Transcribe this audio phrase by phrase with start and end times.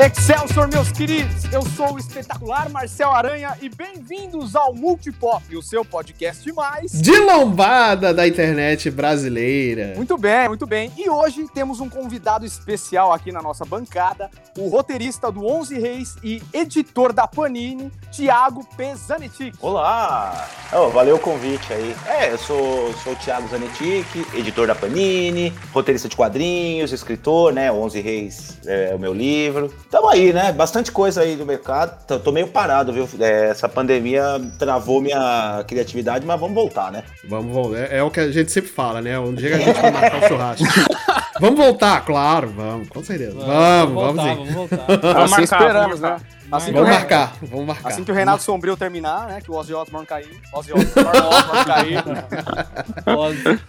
[0.00, 1.44] Excelsior, meus queridos!
[1.52, 6.92] Eu sou o espetacular Marcel Aranha e bem-vindos ao Multipop, o seu podcast mais.
[6.92, 9.92] De lombada da internet brasileira.
[9.96, 10.90] Muito bem, muito bem.
[10.96, 16.16] E hoje temos um convidado especial aqui na nossa bancada, o roteirista do Onze Reis
[16.24, 18.94] e editor da Panini, Thiago P.
[18.94, 19.54] Zanetic.
[19.60, 20.48] Olá!
[20.72, 21.94] Oh, valeu o convite aí.
[22.06, 27.70] É, eu sou, sou o Thiago Zanetic, editor da Panini, roteirista de quadrinhos, escritor, né?
[27.70, 29.70] Onze Reis é o meu livro.
[29.90, 30.52] Tamo aí, né?
[30.52, 32.06] Bastante coisa aí do mercado.
[32.06, 33.08] Tô, tô meio parado, viu?
[33.18, 37.02] É, essa pandemia travou minha criatividade, mas vamos voltar, né?
[37.28, 37.78] Vamos voltar.
[37.78, 39.18] É, é, o que a gente sempre fala, né?
[39.18, 40.64] Um dia que a gente vai marcar o churrasco.
[41.40, 43.32] vamos voltar, claro, vamos, com certeza.
[43.32, 45.12] Vamos, vamos, vamos, voltar, vamos, voltar.
[45.12, 46.16] Vamos assim esperamos, né?
[46.52, 47.88] Assim vamos marcar, vamos marcar.
[47.88, 49.40] Assim que o Renato Sombrio terminar, né?
[49.40, 50.40] Que o Ozzy Osbourne cair.
[50.52, 52.04] Ozzy Osbourne cair.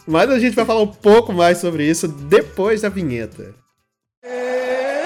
[0.05, 3.55] Mas a gente vai falar um pouco mais sobre isso depois da vinheta.
[4.23, 5.00] the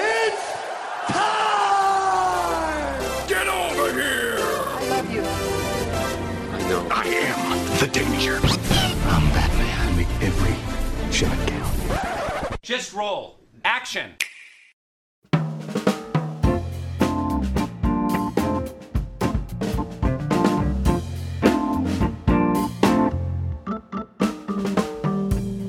[12.66, 13.38] Just roll.
[13.62, 14.10] Action.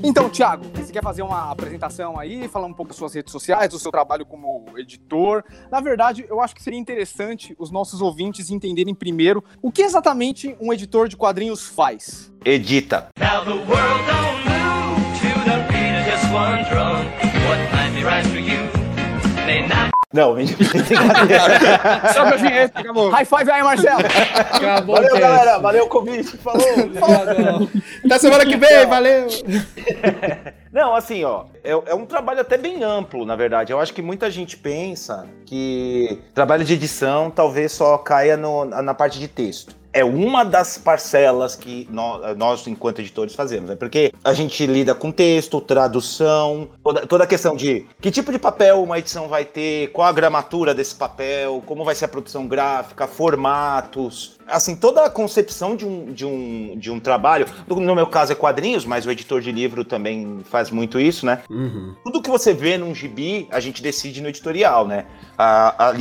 [0.03, 3.69] Então, Thiago, você quer fazer uma apresentação aí, falar um pouco das suas redes sociais,
[3.69, 5.43] do seu trabalho como editor?
[5.69, 10.57] Na verdade, eu acho que seria interessante os nossos ouvintes entenderem primeiro o que exatamente
[10.59, 12.33] um editor de quadrinhos faz.
[12.43, 13.09] Edita.
[13.19, 13.67] Now the world
[14.07, 14.66] don't move
[16.31, 17.05] one drum.
[17.47, 18.69] What might be right for you
[19.45, 22.13] may not não, brincadeira.
[22.13, 23.09] Sobe a vinheta, acabou.
[23.09, 23.99] High five aí, Marcelo.
[23.99, 25.59] Acabou, valeu, galera.
[25.59, 26.37] Valeu o convite.
[26.37, 26.63] Falou.
[28.05, 29.27] Até semana que vem, valeu.
[30.71, 33.73] Não, assim, ó, é, é, um trabalho até bem amplo, na verdade.
[33.73, 38.93] Eu acho que muita gente pensa que trabalho de edição talvez só caia no, na
[38.93, 43.69] parte de texto é uma das parcelas que nós, nós, enquanto editores, fazemos.
[43.69, 43.75] Né?
[43.75, 48.39] Porque a gente lida com texto, tradução, toda, toda a questão de que tipo de
[48.39, 52.47] papel uma edição vai ter, qual a gramatura desse papel, como vai ser a produção
[52.47, 58.07] gráfica, formatos, assim, toda a concepção de um, de um, de um trabalho, no meu
[58.07, 61.41] caso é quadrinhos, mas o editor de livro também faz muito isso, né?
[61.49, 61.95] Uhum.
[62.03, 65.05] Tudo que você vê num gibi, a gente decide no editorial, né?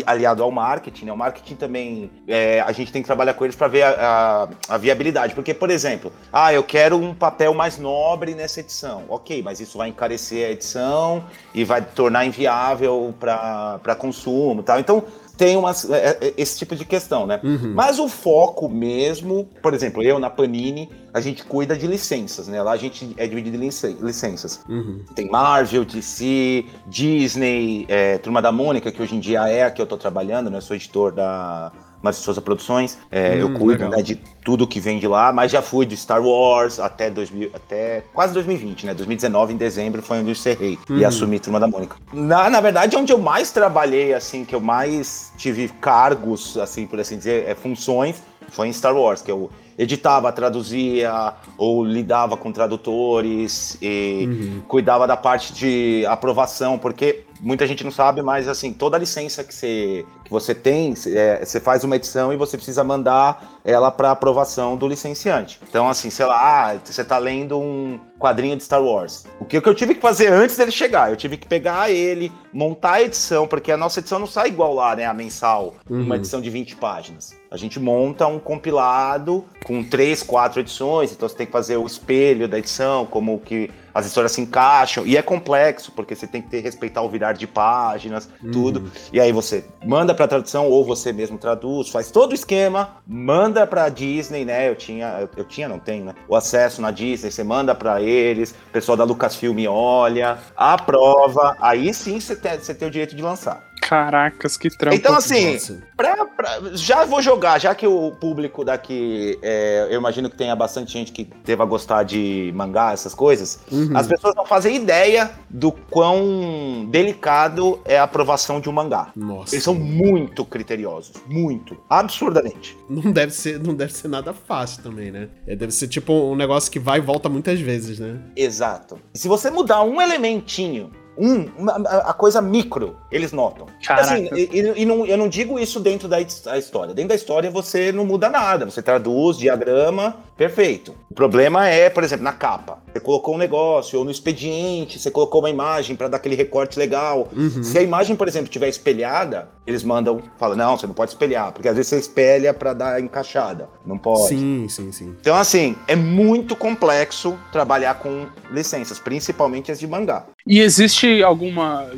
[0.06, 1.12] aliado ao marketing, né?
[1.12, 4.74] O marketing também, é, a gente tem que trabalhar com eles para ver a, a,
[4.74, 5.34] a, viabilidade.
[5.34, 9.04] Porque, por exemplo, ah, eu quero um papel mais nobre nessa edição.
[9.08, 11.24] Ok, mas isso vai encarecer a edição
[11.54, 14.78] e vai tornar inviável para consumo tal.
[14.80, 15.04] Então,
[15.36, 17.40] tem umas, é, é, esse tipo de questão, né?
[17.44, 17.74] Uhum.
[17.74, 22.62] Mas o foco mesmo, por exemplo, eu na Panini, a gente cuida de licenças, né?
[22.62, 23.70] Lá a gente é dividido em
[24.00, 24.60] licenças.
[24.68, 25.04] Uhum.
[25.14, 29.80] Tem Marvel, DC, Disney, é, Turma da Mônica, que hoje em dia é a que
[29.80, 30.56] eu tô trabalhando, né?
[30.56, 31.70] Eu sou editor da
[32.06, 32.98] Márcio Souza Produções.
[33.10, 35.96] É, hum, eu cuido né, de tudo que vem de lá, mas já fui de
[35.96, 38.94] Star Wars até, 2000, até quase 2020, né?
[38.94, 41.06] 2019, em dezembro, foi onde eu encerrei e uhum.
[41.06, 41.96] assumi Turma da Mônica.
[42.12, 47.00] Na, na verdade, onde eu mais trabalhei, assim, que eu mais tive cargos, assim, por
[47.00, 52.50] assim dizer, é, funções, foi em Star Wars, que eu editava, traduzia ou lidava com
[52.50, 54.62] tradutores e uhum.
[54.66, 59.54] cuidava da parte de aprovação, porque muita gente não sabe, mas assim, toda licença que
[59.54, 64.76] você, você tem, é, você faz uma edição e você precisa mandar ela para aprovação
[64.76, 65.60] do licenciante.
[65.68, 69.24] Então, assim, sei lá, ah, você está lendo um quadrinho de Star Wars.
[69.40, 71.10] O que, que eu tive que fazer antes dele chegar?
[71.10, 74.74] Eu tive que pegar ele, montar a edição, porque a nossa edição não sai igual
[74.74, 76.02] lá, né, a mensal, uhum.
[76.02, 77.34] uma edição de 20 páginas.
[77.50, 81.86] A gente monta um compilado com três, quatro edições, então você tem que fazer o
[81.86, 86.42] espelho da edição, como que as histórias se encaixam, e é complexo, porque você tem
[86.42, 88.50] que ter, respeitar o virar de páginas, uhum.
[88.50, 88.92] tudo.
[89.12, 93.66] E aí você manda para tradução, ou você mesmo traduz, faz todo o esquema, manda
[93.66, 94.68] para Disney, né?
[94.68, 96.14] Eu tinha, eu, eu, tinha, não tenho, né?
[96.28, 101.92] O acesso na Disney, você manda para eles, o pessoal da Lucasfilm olha, aprova, aí
[101.94, 103.65] sim você tem, você tem o direito de lançar.
[103.80, 104.96] Caracas, que trampo.
[104.96, 105.58] Então, assim,
[105.96, 110.54] pra, pra, já vou jogar, já que o público daqui, é, eu imagino que tenha
[110.56, 113.96] bastante gente que deva gostar de mangá, essas coisas, uhum.
[113.96, 119.12] as pessoas não fazem ideia do quão delicado é a aprovação de um mangá.
[119.14, 119.54] Nossa.
[119.54, 122.76] Eles são muito criteriosos, muito, absurdamente.
[122.88, 125.28] Não deve ser, não deve ser nada fácil também, né?
[125.46, 128.18] É, deve ser tipo um negócio que vai e volta muitas vezes, né?
[128.34, 128.98] Exato.
[129.14, 133.66] E se você mudar um elementinho um, uma, a coisa micro, eles notam.
[133.88, 136.94] Assim, e, e, não, eu não digo isso dentro da história.
[136.94, 138.64] Dentro da história você não muda nada.
[138.66, 140.94] Você traduz, diagrama, perfeito.
[141.10, 142.78] O problema é, por exemplo, na capa.
[142.92, 146.78] Você colocou um negócio, ou no expediente, você colocou uma imagem para dar aquele recorte
[146.78, 147.28] legal.
[147.34, 147.62] Uhum.
[147.62, 151.52] Se a imagem, por exemplo, tiver espelhada, eles mandam, falam, não, você não pode espelhar,
[151.52, 153.68] porque às vezes você espelha para dar encaixada.
[153.84, 154.28] Não pode.
[154.28, 155.14] Sim, sim, sim.
[155.20, 160.24] Então, assim, é muito complexo trabalhar com licenças, principalmente as de mangá.
[160.46, 161.90] E existe alguma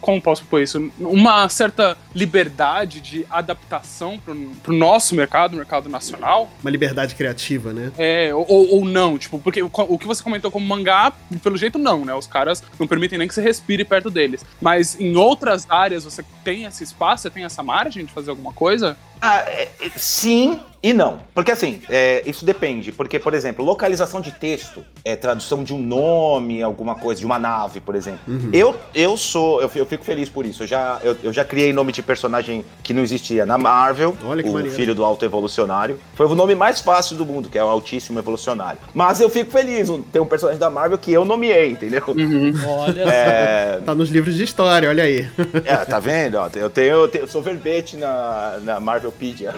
[0.00, 0.90] como posso pôr isso?
[0.98, 6.50] Uma certa liberdade de adaptação para o nosso mercado, mercado nacional.
[6.62, 7.92] Uma liberdade criativa, né?
[7.98, 11.12] É, ou, ou não, tipo, porque o, o, que você comentou como mangá,
[11.42, 12.14] pelo jeito não, né?
[12.14, 14.44] Os caras não permitem nem que você respire perto deles.
[14.60, 18.52] Mas em outras áreas você tem esse espaço, você tem essa margem de fazer alguma
[18.52, 18.96] coisa?
[19.20, 21.20] Ah, é, é, sim e não.
[21.34, 22.90] Porque assim, é, isso depende.
[22.90, 27.38] Porque, por exemplo, localização de texto, é tradução de um nome, alguma coisa, de uma
[27.38, 28.20] nave, por exemplo.
[28.26, 28.50] Uhum.
[28.52, 30.62] Eu, eu sou, eu, eu, fico feliz por isso.
[30.62, 34.44] Eu já, eu, eu, já criei nome de personagem que não existia na Marvel, Olha
[34.44, 34.74] o maneiro.
[34.74, 36.00] filho do Alto Evolucionário.
[36.14, 38.78] Foi o nome mais fácil do mundo, que é o Altíssimo Evolucionário.
[38.94, 42.02] Mas eu fico feliz ter um personagem da Marvel que eu nomeei, entendeu?
[42.08, 42.54] Uhum.
[42.66, 43.80] Olha é...
[43.84, 45.28] Tá nos livros de história, olha aí.
[45.64, 46.38] É, tá vendo?
[46.56, 49.54] Eu tenho, eu, tenho, eu sou verbete na, na Marvel Wikipedia.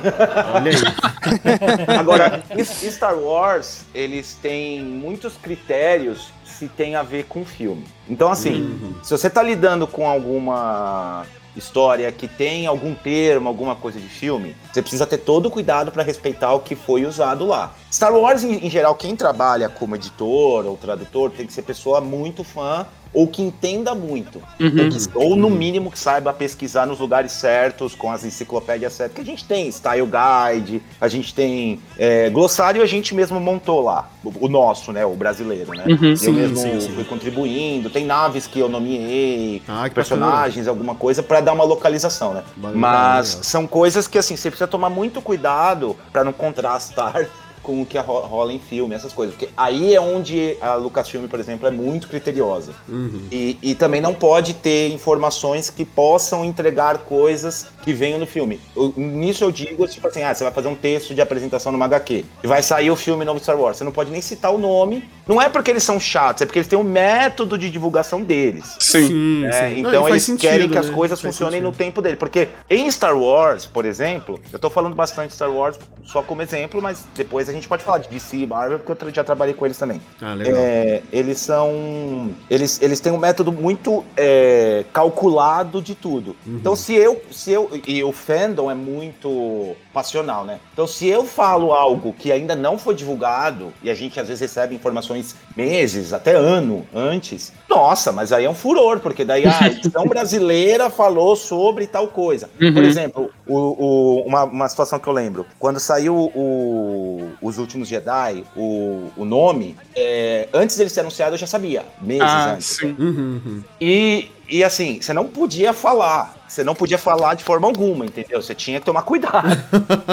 [0.55, 1.97] Olha aí.
[1.99, 7.85] Agora, Star Wars, eles têm muitos critérios se tem a ver com filme.
[8.09, 8.95] Então, assim, uhum.
[9.03, 14.57] se você está lidando com alguma história que tem algum termo, alguma coisa de filme,
[14.73, 17.75] você precisa ter todo o cuidado para respeitar o que foi usado lá.
[17.93, 22.01] Star Wars, em, em, geral, quem trabalha como editor ou tradutor tem que ser pessoa
[22.01, 24.43] muito fã ou que entenda muito.
[24.59, 24.89] Uhum.
[25.15, 29.15] Ou, no mínimo que saiba pesquisar nos lugares certos, com as enciclopédias certas.
[29.15, 33.83] Que a gente tem Style Guide, a gente tem é, glossário, a gente mesmo montou
[33.83, 34.09] lá.
[34.25, 35.05] O, o nosso, né?
[35.05, 35.85] O brasileiro, né?
[35.87, 36.93] Uhum, eu sim, mesmo sim, sim.
[36.93, 37.91] fui contribuindo.
[37.91, 40.71] Tem naves que eu nomeei, ah, personagens, bacana.
[40.71, 42.43] alguma coisa, para dar uma localização, né?
[42.57, 47.27] Mas são coisas que, assim, você precisa tomar muito cuidado para não contrastar
[47.63, 49.35] com o que rola em filme, essas coisas.
[49.35, 52.73] Porque aí é onde a Lucasfilm, por exemplo, é muito criteriosa.
[52.89, 53.23] Uhum.
[53.31, 58.61] E, e também não pode ter informações que possam entregar coisas que venham no filme.
[58.77, 61.85] Eu, nisso eu digo, tipo assim, ah, você vai fazer um texto de apresentação numa
[61.85, 63.77] HQ e vai sair o filme novo Star Wars.
[63.77, 65.09] Você não pode nem citar o nome.
[65.27, 68.77] Não é porque eles são chatos, é porque eles têm um método de divulgação deles.
[68.81, 69.45] Sim.
[69.47, 69.81] é, sim.
[69.81, 70.95] Então não, eles sentido, querem que as né?
[70.95, 71.71] coisas faz funcionem sentido.
[71.71, 72.17] no tempo dele.
[72.17, 76.43] Porque em Star Wars, por exemplo, eu tô falando bastante de Star Wars só como
[76.43, 79.55] exemplo, mas depois a gente pode falar de DC e Marvel, porque eu já trabalhei
[79.55, 80.01] com eles também.
[80.21, 80.55] Ah, legal.
[80.57, 82.31] É, eles são.
[82.49, 86.37] Eles, eles têm um método muito é, calculado de tudo.
[86.47, 86.57] Uhum.
[86.57, 87.71] Então, se eu, se eu.
[87.87, 90.59] E o fandom é muito passional, né?
[90.73, 94.41] Então, se eu falo algo que ainda não foi divulgado, e a gente às vezes
[94.41, 99.67] recebe informações meses, até ano antes, nossa, mas aí é um furor, porque daí a
[99.67, 102.49] edição brasileira falou sobre tal coisa.
[102.61, 102.73] Uhum.
[102.73, 107.89] Por exemplo, o, o, uma, uma situação que eu lembro, quando saiu o, Os Últimos
[107.89, 112.67] Jedi, o, o nome, é, antes dele ser anunciado eu já sabia, meses ah, antes.
[112.67, 112.97] Sim.
[112.99, 113.65] Uhum, uhum.
[113.81, 118.43] E, e assim, você não podia falar você não podia falar de forma alguma, entendeu?
[118.43, 119.49] Você tinha que tomar cuidado.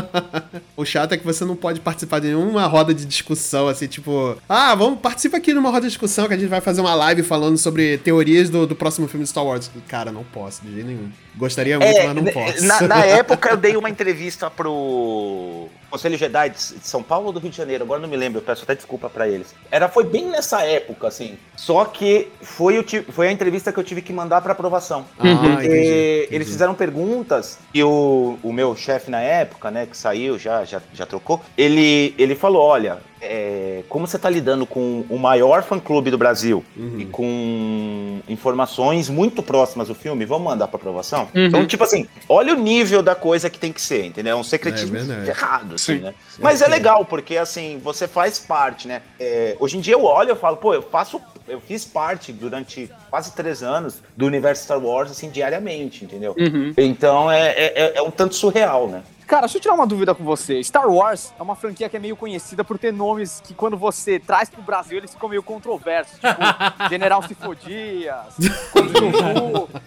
[0.78, 4.38] o chato é que você não pode participar de nenhuma roda de discussão, assim, tipo,
[4.48, 7.24] ah, vamos, participa aqui numa roda de discussão que a gente vai fazer uma live
[7.24, 9.70] falando sobre teorias do, do próximo filme de Star Wars.
[9.90, 11.12] Cara, não posso, de jeito nenhum.
[11.36, 12.66] Gostaria muito, é, mas não posso.
[12.66, 17.40] Na, na época eu dei uma entrevista pro Conselho Jedi de São Paulo ou do
[17.40, 19.54] Rio de Janeiro, agora não me lembro, eu peço até desculpa para eles.
[19.72, 21.38] Era, foi bem nessa época, assim.
[21.56, 25.06] Só que foi, o, foi a entrevista que eu tive que mandar para aprovação.
[25.18, 26.28] Ah, entendi, entendi.
[26.32, 30.82] Eles fizeram perguntas e o, o meu chefe na época, né, que saiu, já, já,
[30.94, 36.12] já trocou, ele, ele falou: olha, é, como você está lidando com o maior fã-clube
[36.12, 37.00] do Brasil uhum.
[37.00, 41.28] e com informações muito próximas do filme, vamos mandar para aprovação?
[41.36, 41.46] Uhum.
[41.46, 44.34] Então, tipo assim, olha o nível da coisa que tem que ser, entendeu?
[44.34, 46.14] É um secretismo é errado, assim, né?
[46.40, 49.02] Mas é legal, porque assim, você faz parte, né?
[49.20, 52.90] É, hoje em dia eu olho e falo, pô, eu faço eu fiz parte durante
[53.10, 56.36] quase três anos do universo Star Wars, assim, diariamente, entendeu?
[56.38, 56.74] Uhum.
[56.78, 59.04] Então é, é, é, um tanto surreal, né?
[59.28, 60.64] Cara, deixa eu tirar uma dúvida com você.
[60.64, 64.20] Star Wars é uma franquia que é meio conhecida por ter nomes que, quando você
[64.20, 66.16] traz pro Brasil, eles ficam meio controversos.
[66.16, 66.42] Tipo,
[66.90, 68.36] General Sifo-Dias,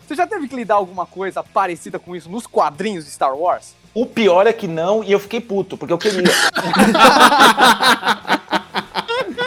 [0.07, 3.75] Você já teve que lidar alguma coisa parecida com isso nos quadrinhos de Star Wars?
[3.93, 6.23] O pior é que não, e eu fiquei puto, porque eu queria.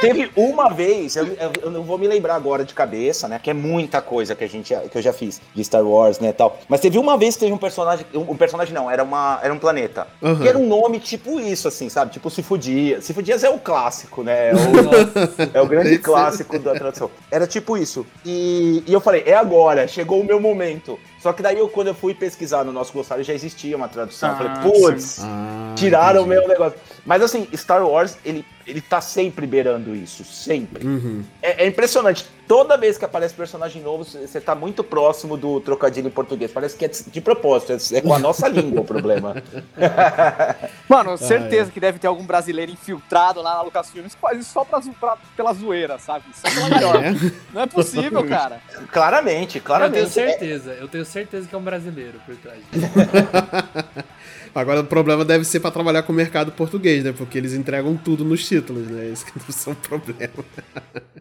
[0.02, 3.40] Teve uma vez, eu, eu, eu não vou me lembrar agora de cabeça, né?
[3.42, 6.32] Que é muita coisa que a gente que eu já fiz de Star Wars, né,
[6.32, 6.58] tal.
[6.68, 9.54] Mas teve uma vez que teve um personagem, um, um personagem não, era uma era
[9.54, 10.08] um planeta.
[10.22, 10.40] Uhum.
[10.40, 12.12] Que era um nome tipo isso assim, sabe?
[12.12, 13.04] Tipo Sifudias.
[13.06, 14.52] Sifudias é o clássico, né?
[14.52, 17.10] É o, é o grande clássico da tradução.
[17.32, 18.06] Era tipo isso.
[18.26, 21.00] E, e eu falei, é agora, chegou o meu momento.
[21.22, 24.30] Só que daí eu, quando eu fui pesquisar no nosso glossário já existia uma tradução.
[24.30, 26.78] eu Ah, falei, putz, Ah, tiraram o meu negócio.
[27.06, 30.86] Mas assim, Star Wars, ele, ele tá sempre beirando isso, sempre.
[30.88, 31.24] Uhum.
[31.42, 32.26] É, é impressionante.
[32.48, 36.52] Toda vez que aparece personagem novo, você tá muito próximo do trocadilho em português.
[36.52, 39.36] Parece que é de, de propósito, é, é com a nossa língua o problema.
[40.90, 44.64] Mano, certeza que deve ter algum brasileiro infiltrado lá na Lucasfilmes que faz isso só
[44.64, 46.26] pra, pra- pela zoeira, sabe?
[46.34, 47.04] Só pela melhor.
[47.04, 47.14] É?
[47.54, 48.60] Não é possível, cara.
[48.92, 50.10] claramente, Eu tenho claramente.
[50.10, 52.60] certeza, eu tenho certeza que é um brasileiro por trás.
[54.56, 57.14] Agora o problema deve ser pra trabalhar com o mercado português, né?
[57.16, 59.10] Porque eles entregam tudo nos títulos, né?
[59.12, 60.32] Esse que deve ser um problema.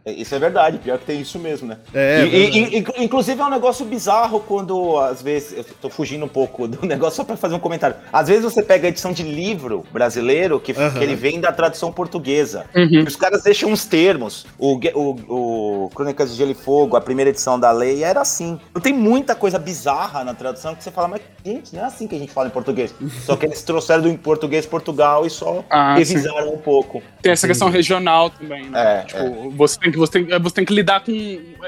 [0.04, 1.78] É, Isso é verdade, pior que tem isso mesmo, né?
[1.92, 2.58] É, E- verdade.
[2.58, 6.68] e- inclu- inclusive é um negócio bizarro quando, às vezes, eu tô fugindo um pouco
[6.68, 7.96] do negócio só pra fazer um comentário.
[8.12, 10.90] Às vezes você pega a edição de livro brasileiro que, Aham.
[10.98, 12.66] que ele vem da tradução portuguesa.
[12.74, 12.86] Uhum.
[12.90, 14.46] E os caras deixam uns termos.
[14.58, 18.60] O, o, o Crônicas de Gelo e Fogo, a primeira edição da lei, era assim.
[18.74, 22.06] Não tem muita coisa bizarra na tradução que você fala, mas, gente, não é assim
[22.06, 22.94] que a gente fala em português.
[23.24, 27.02] Só que eles trouxeram do em português Portugal e só Ah, revisaram um pouco.
[27.22, 29.00] Tem essa questão regional também, né?
[29.00, 31.12] É, tipo, Você, tem que, você, tem, você tem que lidar com.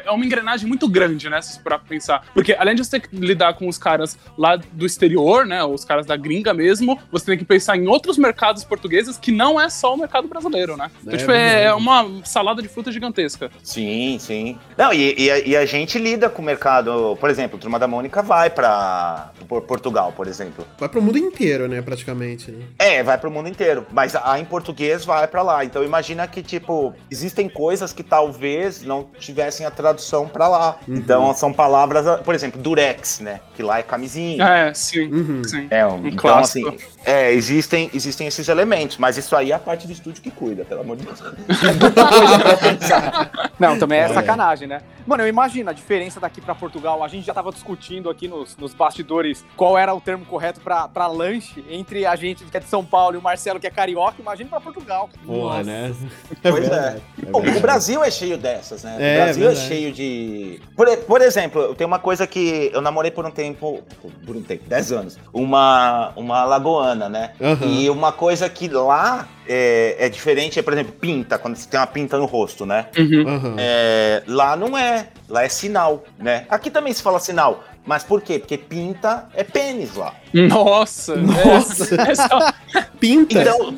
[0.05, 1.41] É uma engrenagem muito grande, né?
[1.43, 2.25] Se pra pensar.
[2.35, 5.63] Porque além de você ter que lidar com os caras lá do exterior, né?
[5.65, 9.61] Os caras da gringa mesmo, você tem que pensar em outros mercados portugueses que não
[9.61, 10.91] é só o mercado brasileiro, né?
[11.03, 11.81] Então, É tipo, é, verdade.
[11.83, 13.51] uma salada de fruta gigantesca.
[13.63, 14.59] Sim, sim.
[14.77, 17.87] Não, e, e a, e a gente lida com o mercado, por exemplo, Turma da
[17.89, 20.67] Mônica vai pra por- Portugal, por exemplo.
[20.79, 21.81] Vai pro mundo inteiro, né?
[21.83, 22.51] Praticamente.
[22.51, 22.65] Né?
[22.79, 25.65] É, vai pro mundo inteiro, mas a em português vai pra lá.
[25.65, 30.79] Então imagina que, tipo, existem coisas que talvez não tivessem a tradução pra lá.
[30.89, 33.41] Então são palavras, por exemplo, durex, né?
[33.55, 34.45] Que lá é camisinha.
[34.45, 35.11] É, sim.
[35.13, 35.43] Uhum.
[35.45, 35.67] sim.
[35.71, 36.69] É, um, então, clássico.
[36.69, 40.31] assim, é, existem, existem esses elementos, mas isso aí é a parte do estúdio que
[40.31, 41.23] cuida, pelo amor de Deus.
[43.59, 44.09] Não, também é, É.
[44.09, 44.81] sacanagem, né?
[45.07, 47.03] Mano, eu imagino a diferença daqui pra Portugal.
[47.03, 50.89] A gente já tava discutindo aqui nos, nos bastidores qual era o termo correto pra,
[50.89, 53.71] pra lanche entre a gente que é de São Paulo e o Marcelo que é
[53.71, 54.17] carioca.
[54.21, 55.09] Imagina pra Portugal.
[55.25, 55.65] Porra, Nossa.
[55.65, 55.95] né?
[56.43, 56.97] Pois é.
[57.31, 57.59] Bom, verdade.
[57.59, 58.97] o Brasil é cheio dessas, né?
[58.99, 59.69] É, o Brasil é, verdade.
[59.77, 60.61] Cheio de.
[60.75, 63.83] Por, por exemplo, eu tenho uma coisa que eu namorei por um tempo.
[64.25, 65.19] Por um tempo, 10 anos.
[65.33, 67.33] Uma, uma lagoana, né?
[67.41, 67.67] Aham.
[67.67, 71.79] E uma coisa que lá é, é diferente é, por exemplo, pinta, quando você tem
[71.79, 72.87] uma pinta no rosto, né?
[72.97, 73.29] Uhum.
[73.29, 73.57] Aham.
[73.59, 75.09] É, lá não é.
[75.29, 76.47] Lá é sinal, né?
[76.49, 77.65] Aqui também se fala sinal.
[77.87, 78.39] Mas por quê?
[78.39, 80.15] Porque pinta é pênis lá.
[80.35, 81.15] Nossa!
[81.17, 81.95] Nossa.
[82.03, 82.53] É, é só-
[82.99, 83.41] Pinta.
[83.41, 83.75] Então,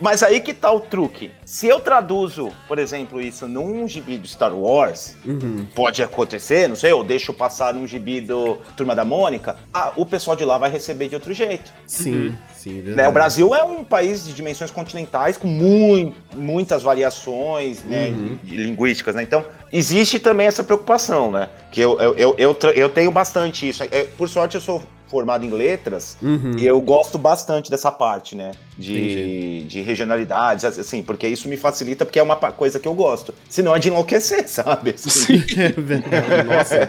[0.00, 1.30] mas aí que tá o truque.
[1.44, 5.66] Se eu traduzo, por exemplo, isso num gibi do Star Wars, Uhum.
[5.74, 10.06] pode acontecer, não sei, eu deixo passar num gibi do Turma da Mônica, ah, o
[10.06, 11.72] pessoal de lá vai receber de outro jeito.
[11.86, 12.74] Sim, sim.
[12.76, 12.82] Né?
[12.82, 13.08] verdade.
[13.08, 18.38] O Brasil é um país de dimensões continentais com mui- muitas variações né, Uhum.
[18.42, 19.22] de- de linguísticas, né?
[19.22, 21.48] Então, existe também essa preocupação, né?
[21.70, 23.82] Que eu, eu, eu, eu, eu tenho bastante isso.
[23.84, 26.56] É, por sorte, eu sou formado em letras Uhum.
[26.58, 28.52] e eu gosto bastante dessa parte, né?
[28.78, 29.64] De, Entendi.
[29.68, 33.34] de regionalidades, assim, porque isso me facilita, porque é uma coisa que eu gosto.
[33.48, 34.90] Senão é de enlouquecer, sabe?
[34.94, 36.88] Assim, É verdade, nossa.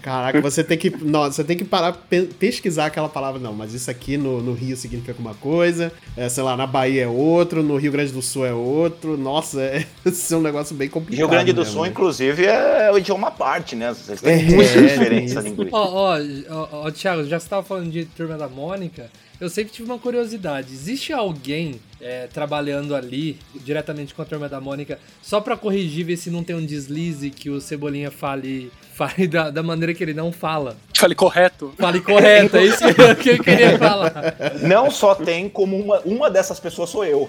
[0.00, 0.90] Caraca, você tem que.
[1.04, 3.38] Nossa, você tem que parar pe- pesquisar aquela palavra.
[3.38, 7.04] Não, mas isso aqui no, no Rio significa uma coisa, é, sei lá, na Bahia
[7.04, 9.16] é outro, no Rio Grande do Sul é outro.
[9.18, 11.18] Nossa, é, isso é um negócio bem complicado.
[11.18, 11.88] Rio Grande do mesmo, Sul, né?
[11.90, 13.92] inclusive, é o idioma à parte, né?
[13.92, 15.40] Vocês têm É, muita é, diferença isso.
[15.42, 15.76] linguística.
[15.76, 19.10] Ó, ó, ó, ó, Thiago, já você tava falando de Turma da Mônica.
[19.40, 20.72] Eu sempre tive uma curiosidade.
[20.72, 26.16] Existe alguém é, trabalhando ali, diretamente com a Turma da Mônica, só pra corrigir, ver
[26.16, 30.14] se não tem um deslize que o Cebolinha fale, fale da, da maneira que ele
[30.14, 30.76] não fala?
[31.00, 31.72] Falei correto.
[31.78, 34.12] Fale correto, é isso que eu, que eu queria falar.
[34.60, 37.28] Não só tem, como uma, uma dessas pessoas sou eu.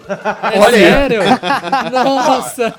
[0.53, 1.21] É Olha sério?
[1.91, 2.73] Nossa!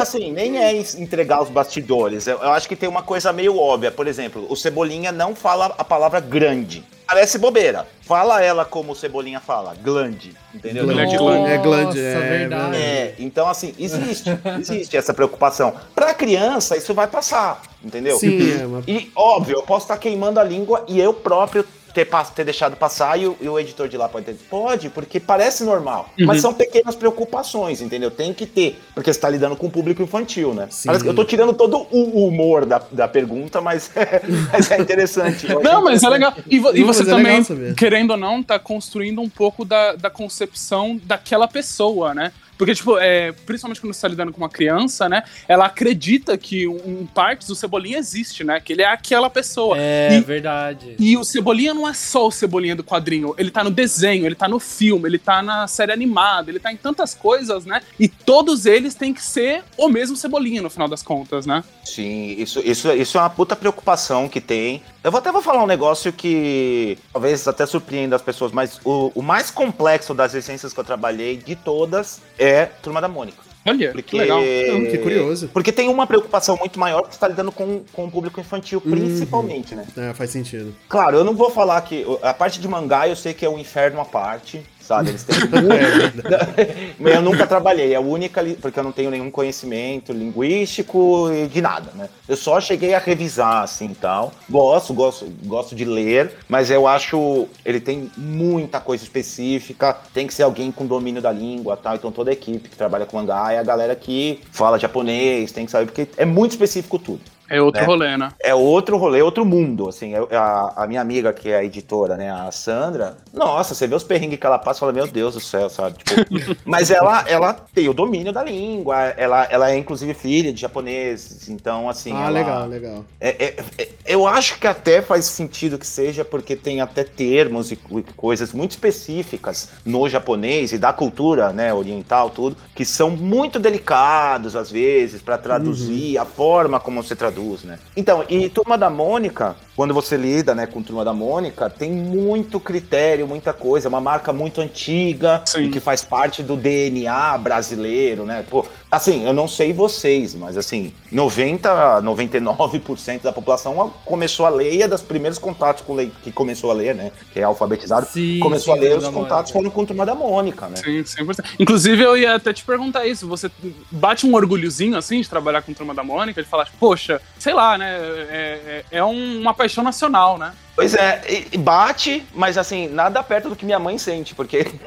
[0.00, 2.26] Assim, nem é en- entregar os bastidores.
[2.26, 3.90] Eu, eu acho que tem uma coisa meio óbvia.
[3.90, 6.84] Por exemplo, o Cebolinha não fala a palavra grande.
[7.06, 7.86] Parece bobeira.
[8.02, 10.32] Fala ela como o Cebolinha fala, glande.
[10.54, 10.88] Entendeu?
[10.88, 11.50] Ele é de Nossa, glande.
[11.52, 12.76] É glande, é verdade.
[12.76, 15.74] É, então assim, existe, existe essa preocupação.
[15.94, 18.16] Pra criança, isso vai passar, entendeu?
[18.16, 21.64] Sim, é uma- E, óbvio, eu posso estar queimando a língua e eu próprio
[21.94, 24.34] ter, ter deixado passar e o, e o editor de lá pode ter.
[24.48, 26.10] Pode, porque parece normal.
[26.18, 28.10] Mas são pequenas preocupações, entendeu?
[28.10, 30.68] Tem que ter, porque você está lidando com o público infantil, né?
[30.70, 30.86] Sim.
[30.86, 33.90] Parece que eu tô tirando todo o humor da, da pergunta, mas,
[34.52, 35.46] mas é interessante.
[35.62, 36.32] Não, mas é legal.
[36.48, 37.44] E, vo- e você é também,
[37.76, 42.32] querendo ou não, tá construindo um pouco da, da concepção daquela pessoa, né?
[42.60, 45.22] Porque, tipo, é, principalmente quando você tá lidando com uma criança, né?
[45.48, 48.60] Ela acredita que um, um partes do Cebolinha existe, né?
[48.60, 49.78] Que ele é aquela pessoa.
[49.78, 50.94] É, E- verdade.
[50.98, 54.34] E o Cebolinha não é só o Cebolinha do quadrinho, ele tá no desenho, ele
[54.34, 57.80] tá no filme, ele tá na série animada, ele tá em tantas coisas, né?
[57.98, 61.64] E todos eles têm que ser o mesmo Cebolinha no final das contas, né?
[61.82, 64.82] Sim, isso, isso, isso é uma puta preocupação que tem.
[65.02, 69.10] Eu vou até vou falar um negócio que talvez até surpreenda as pessoas, mas o,
[69.14, 72.49] o mais complexo das licenças que eu trabalhei de todas é
[72.82, 73.38] Turma da Mônica.
[73.66, 74.40] Olha, Porque, que legal.
[74.40, 75.50] Que curioso.
[75.52, 78.80] Porque tem uma preocupação muito maior que você está lidando com, com o público infantil,
[78.82, 78.90] Uhum.
[78.90, 79.86] principalmente, né?
[79.96, 80.74] É, faz sentido.
[80.88, 82.04] Claro, eu não vou falar que.
[82.22, 85.10] A parte de mangá eu sei que é um inferno à parte, sabe?
[85.10, 85.36] Eles têm.
[86.98, 88.42] Mas eu nunca trabalhei, é a única.
[88.42, 92.08] li- Porque eu não tenho nenhum conhecimento linguístico e de nada, né?
[92.28, 94.32] Eu só cheguei a revisar, assim e tal.
[94.48, 97.46] Gosto, gosto, gosto de ler, mas eu acho.
[97.64, 101.94] Ele tem muita coisa específica, tem que ser alguém com domínio da língua tal.
[101.94, 105.64] Então toda a equipe que trabalha com mangá é a galera que fala japonês, tem
[105.66, 107.20] que saber, porque é muito específico tudo
[107.50, 107.86] É outro né?
[107.86, 108.32] rolê, né?
[108.42, 112.16] é outro rolê, outro mundo, assim, eu- a, a minha amiga que é a editora,
[112.16, 115.34] né, a Sandra, nossa, você vê os perrengues que ela passa e fala, meu Deus
[115.34, 116.14] do céu, sabe, tipo,
[116.64, 121.48] mas ela, ela tem o domínio da língua, ela, ela é inclusive filha de japoneses,
[121.48, 123.04] então, assim, ah, ela- legal, legal.
[123.20, 127.72] é- é- é- eu acho que até faz sentido que seja, porque tem até termos
[127.72, 133.10] e co- coisas muito específicas no japonês e da cultura né, oriental, tudo, que são
[133.10, 137.78] muito delicados, às vezes, para traduzir a forma como você traduz, né?
[137.96, 142.60] Então, e Turma da Mônica, quando você lida né, com Turma da Mônica, tem muito
[142.60, 145.64] critério, muita coisa, é uma marca muito antiga Sim.
[145.64, 148.44] e que faz parte do DNA brasileiro, né?
[148.48, 154.74] Pô, assim, eu não sei vocês, mas assim, 90, 99% da população começou a ler
[154.74, 157.12] e é dos primeiros contatos com lei que começou a ler, né?
[157.32, 159.52] Que é alfabetizado, Sim, começou sim, a ler, os contatos Mônica.
[159.52, 160.76] foram com turma da Mônica, né?
[160.76, 161.44] Sim, 100%.
[161.58, 163.26] Inclusive, eu ia até te perguntar isso.
[163.28, 163.50] Você
[163.90, 167.76] bate um orgulhozinho, assim, de trabalhar com Turma da Mônica, de falar, poxa, sei lá,
[167.78, 167.96] né?
[168.30, 170.52] É, é- é um- uma paixão nacional, né?
[170.80, 174.64] Pois é, e- e bate, mas assim, nada perto do que minha mãe sente, porque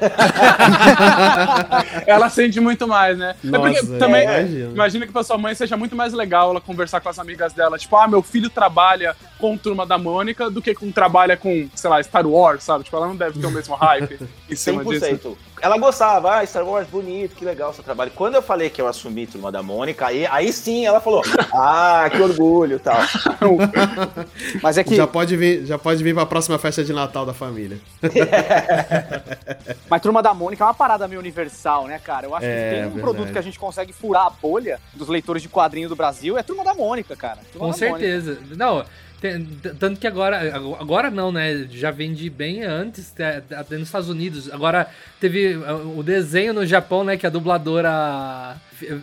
[2.06, 3.34] Ela sente muito mais, né?
[3.44, 4.26] é porque Nossa, também.
[4.26, 4.70] é, imagino.
[4.72, 7.78] Imagina que pra sua mãe seja muito mais legal ela conversar com as amigas dela.
[7.78, 11.90] Tipo, ah, meu filho trabalha com Turma da Mônica do que com trabalha com, sei
[11.90, 12.84] lá, Star Wars, sabe?
[12.84, 14.18] Tipo, ela não deve ter o mesmo hype
[14.50, 15.04] em cima disso.
[15.06, 15.36] 100%.
[15.62, 18.10] Ela gostava, ah, Star Wars, bonito, que legal seu trabalho.
[18.14, 21.22] Quando eu falei que eu assumi Turma da Mônica, aí, aí sim ela falou,
[21.54, 22.98] ah, que orgulho e tal.
[24.62, 24.96] Mas é que.
[24.96, 27.78] Já pode vir, já pode vir pra próxima festa de Natal da família.
[29.88, 32.26] Mas Turma da Mônica é uma parada meio universal, né, cara?
[32.26, 33.00] Eu acho É, que tem um verdade.
[33.00, 36.42] produto que a gente consegue furar a bolha dos leitores de quadrinho do Brasil, é
[36.42, 37.38] Turma da Mônica, cara.
[37.52, 37.98] Turma Com da Mônica.
[37.98, 38.38] certeza.
[38.56, 38.84] Não,
[39.78, 41.66] tanto que agora, agora não, né?
[41.70, 44.52] Já vendi bem antes, tá- tá até nos Estados Unidos.
[44.52, 44.86] Agora
[45.20, 45.56] teve
[45.96, 47.16] o desenho no Japão, né?
[47.16, 48.56] Que a dubladora.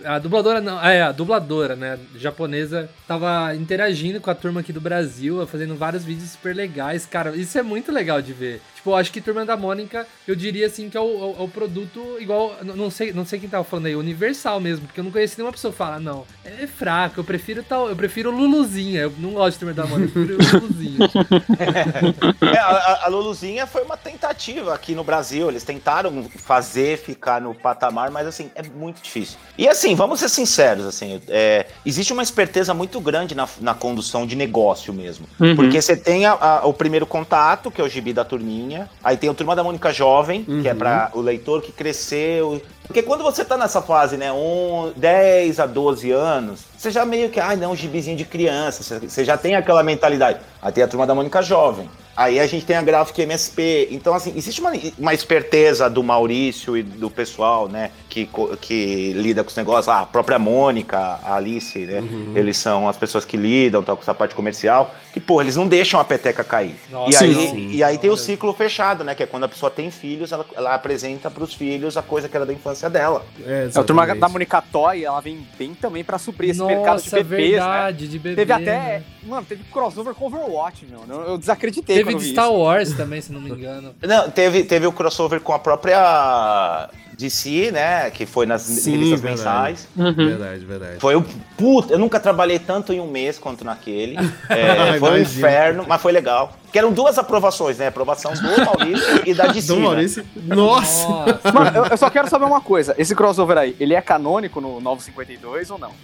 [0.06, 1.98] A dubladora não, é, a dubladora, né?
[2.16, 7.06] Japonesa tava interagindo com a turma aqui do Brasil, fazendo vários vídeos super legais.
[7.06, 8.62] Cara, isso é muito legal de ver.
[8.82, 11.44] Tipo, eu acho que Turma da Mônica, eu diria assim que é o, o- é
[11.44, 12.56] o produto igual.
[12.64, 15.52] Não sei, não sei quem tava falando aí, universal mesmo, porque eu não conheci nenhuma
[15.54, 17.90] pessoa que fala, não, é fraco, eu prefiro tal.
[17.90, 19.02] Eu prefiro Luluzinha.
[19.02, 20.98] Eu não gosto de Turma da Mônica, eu prefiro Luluzinha.
[22.42, 25.50] É, a, a- a Luluzinha foi uma tentativa aqui no Brasil.
[25.50, 29.38] Eles tentaram fazer ficar no patamar, mas assim, é muito difícil.
[29.58, 34.26] E assim, vamos ser sinceros, assim, é, existe uma esperteza muito grande na, na condução
[34.26, 35.28] de negócio mesmo.
[35.40, 35.56] Uhum.
[35.56, 38.71] Porque você tem a- a- o primeiro contato, que é o gibi da turminha.
[39.04, 42.62] Aí tem o Turma da Mônica Jovem, que é para o leitor que cresceu.
[42.86, 47.30] Porque quando você tá nessa fase, né, um, 10 a 12 anos, você já meio
[47.30, 50.40] que, ah, não, gibizinho de criança, você já tem aquela mentalidade.
[50.62, 51.90] Aí tem a Turma da Mônica Jovem.
[52.16, 53.88] Aí a gente tem a Graphic MSP.
[53.92, 59.44] Então, assim, existe uma, uma esperteza do Maurício e do pessoal, né, que, que lida
[59.44, 59.88] com os negócios.
[59.88, 62.04] Ah, a própria Mônica, a Alice, né,
[62.36, 64.94] eles são as pessoas que lidam tal, com essa parte comercial.
[65.14, 66.76] Que, pô, eles não deixam a peteca cair.
[66.90, 67.40] Nossa, e, Sim.
[67.40, 67.72] aí, Sim.
[67.72, 70.46] e aí tem o ciclo fechado, né, que é quando a pessoa tem filhos, ela,
[70.56, 73.26] ela apresenta pros filhos a coisa que era da infância dela.
[73.46, 77.02] É, É, a Turma da Mônica Toy, ela vem bem também pra suprir esse mercado
[77.02, 77.58] de Nossa, bebês, né?
[77.58, 78.36] verdade, de bebê.
[78.36, 78.64] Teve até.
[78.72, 79.04] né?
[79.24, 81.04] Mano, teve crossover com Overwatch, meu.
[81.08, 82.58] Eu, eu desacreditei Teve de Star isso.
[82.58, 83.94] Wars também, se não me engano.
[84.02, 86.90] Não, teve, teve o crossover com a própria
[87.22, 89.40] DC, né, que foi nas Sim, revistas verdade.
[89.40, 89.88] mensais.
[89.96, 90.14] Uhum.
[90.14, 91.00] Verdade, verdade.
[91.00, 91.24] Foi o
[91.58, 94.18] puta, eu nunca trabalhei tanto em um mês quanto naquele.
[94.50, 96.54] É, foi um inferno, mas foi legal.
[96.72, 97.88] Que eram duas aprovações, né?
[97.88, 99.68] Aprovação do Maurício e da DC.
[99.68, 99.82] Do né?
[99.82, 100.26] Maurício.
[100.36, 101.08] Nossa!
[101.08, 101.52] Nossa.
[101.54, 102.96] Mano, eu, eu só quero saber uma coisa.
[102.98, 105.92] Esse crossover aí, ele é canônico no 952 ou não?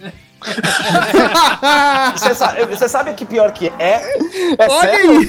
[2.14, 4.02] Você sabe, você sabe que pior que é?
[4.58, 5.18] É Olha sério?
[5.18, 5.28] aí!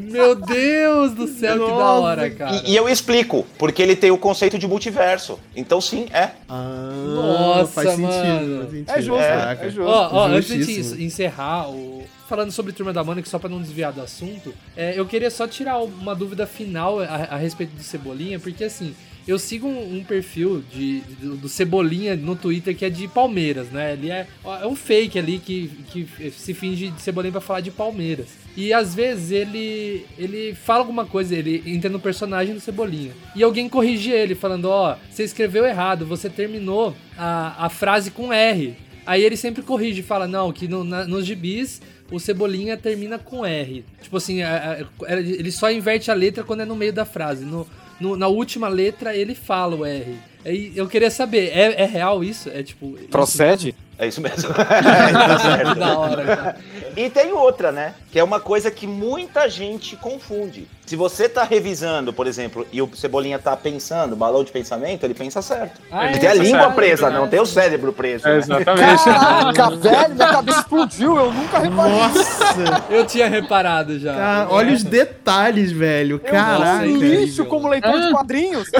[0.00, 2.00] Meu Deus do céu, que da Nossa.
[2.00, 2.56] hora, cara.
[2.56, 5.27] E, e eu explico, porque ele tem o conceito de multiverso.
[5.56, 6.30] Então, sim, é.
[6.48, 8.58] Ah, Nossa, faz sentido, mano.
[8.60, 8.90] faz sentido.
[8.96, 9.66] É justo, Caraca.
[9.66, 9.90] é justo.
[9.90, 12.04] Ó, ó, antes de encerrar o.
[12.28, 15.48] Falando sobre Turma da Mônica, só pra não desviar do assunto, é, eu queria só
[15.48, 18.94] tirar uma dúvida final a, a respeito do Cebolinha, porque assim,
[19.28, 23.70] eu sigo um, um perfil de, do, do Cebolinha no Twitter que é de Palmeiras,
[23.70, 23.92] né?
[23.92, 24.26] Ele é,
[24.62, 28.28] é um fake ali que, que se finge de Cebolinha pra falar de Palmeiras.
[28.56, 33.12] E às vezes ele ele fala alguma coisa, ele entra no personagem do Cebolinha.
[33.36, 38.32] E alguém corrige ele, falando: Ó, você escreveu errado, você terminou a, a frase com
[38.32, 38.74] R.
[39.06, 43.44] Aí ele sempre corrige, fala, não, que no, na- nos gibis o Cebolinha termina com
[43.46, 43.82] R.
[44.02, 47.44] Tipo assim, a- a- ele só inverte a letra quando é no meio da frase.
[47.44, 47.66] No,
[48.00, 50.16] no- na última letra ele fala o R.
[50.44, 52.48] Aí eu queria saber, é, é real isso?
[52.48, 52.92] É tipo.
[53.10, 53.74] Procede?
[53.98, 54.48] É isso mesmo.
[54.54, 55.72] Tá certo.
[55.74, 56.56] Que da hora, cara.
[56.96, 57.94] E tem outra, né?
[58.12, 60.66] Que é uma coisa que muita gente confunde.
[60.88, 65.12] Se você tá revisando, por exemplo, e o Cebolinha tá pensando, balão de pensamento, ele
[65.12, 65.82] pensa certo.
[65.92, 68.26] Ah, ele é, tem a língua certo, presa, é não tem o cérebro preso.
[68.26, 68.38] É, né?
[68.38, 69.04] exatamente.
[69.04, 71.92] Caraca, velho, minha cabeça explodiu, eu nunca reparei.
[71.92, 72.84] Nossa!
[72.88, 74.14] Eu tinha reparado já.
[74.14, 76.18] Cara, olha os detalhes, velho.
[76.18, 76.86] Caraca.
[76.86, 78.70] Eu sou um lixo como leitor de quadrinhos.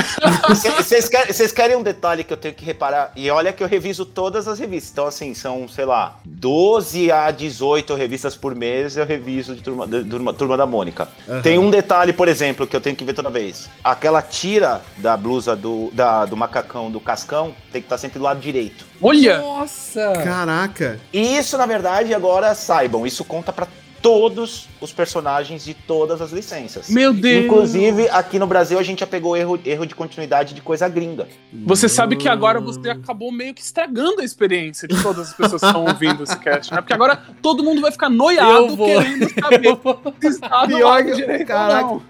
[0.78, 3.12] Vocês querem, querem um detalhe que eu tenho que reparar?
[3.16, 4.92] E olha que eu reviso todas as revistas.
[4.92, 9.86] Então, assim, são, sei lá, 12 a 18 revistas por mês eu reviso de Turma,
[9.86, 11.06] de, Turma, Turma da Mônica.
[11.42, 13.68] Tem um detalhe, por exemplo, que eu tenho que ver toda vez.
[13.82, 18.24] Aquela tira da blusa do, da- do macacão, do cascão, tem que estar sempre do
[18.24, 18.84] lado direito.
[19.02, 19.38] Olha!
[19.38, 20.12] Nossa!
[20.24, 20.98] Caraca.
[21.12, 23.66] E isso, na verdade, agora saibam, isso conta pra
[24.02, 26.88] todos os personagens de todas as licenças.
[26.88, 27.44] Meu Deus!
[27.44, 31.28] Inclusive, aqui no Brasil, a gente já pegou erro, erro de continuidade de coisa gringa.
[31.66, 35.60] Você sabe que agora você acabou meio que estragando a experiência de todas as pessoas
[35.60, 36.80] que estão ouvindo esse cast, né?
[36.80, 39.78] Porque agora todo mundo vai ficar noiado Eu querendo saber
[40.20, 42.00] se está do Pior que- direito caraca.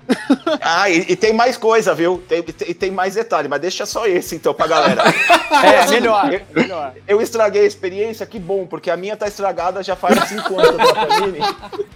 [0.61, 2.23] Ah, e, e tem mais coisa, viu?
[2.29, 5.03] Tem, tem, tem mais detalhe, mas deixa só esse então pra galera.
[5.59, 6.93] É, melhor, melhor.
[7.07, 10.77] Eu estraguei a experiência, que bom, porque a minha tá estragada já faz cinco anos
[10.77, 11.39] da Panini.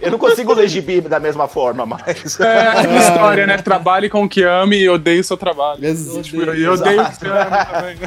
[0.01, 2.39] Eu não consigo ler gibi da mesma forma, mas.
[2.39, 3.57] É aquela história, né?
[3.57, 5.83] Trabalhe com o que ame e odeie o seu trabalho.
[5.83, 7.97] Ex- Tipo, eu eu odeio o que ama também.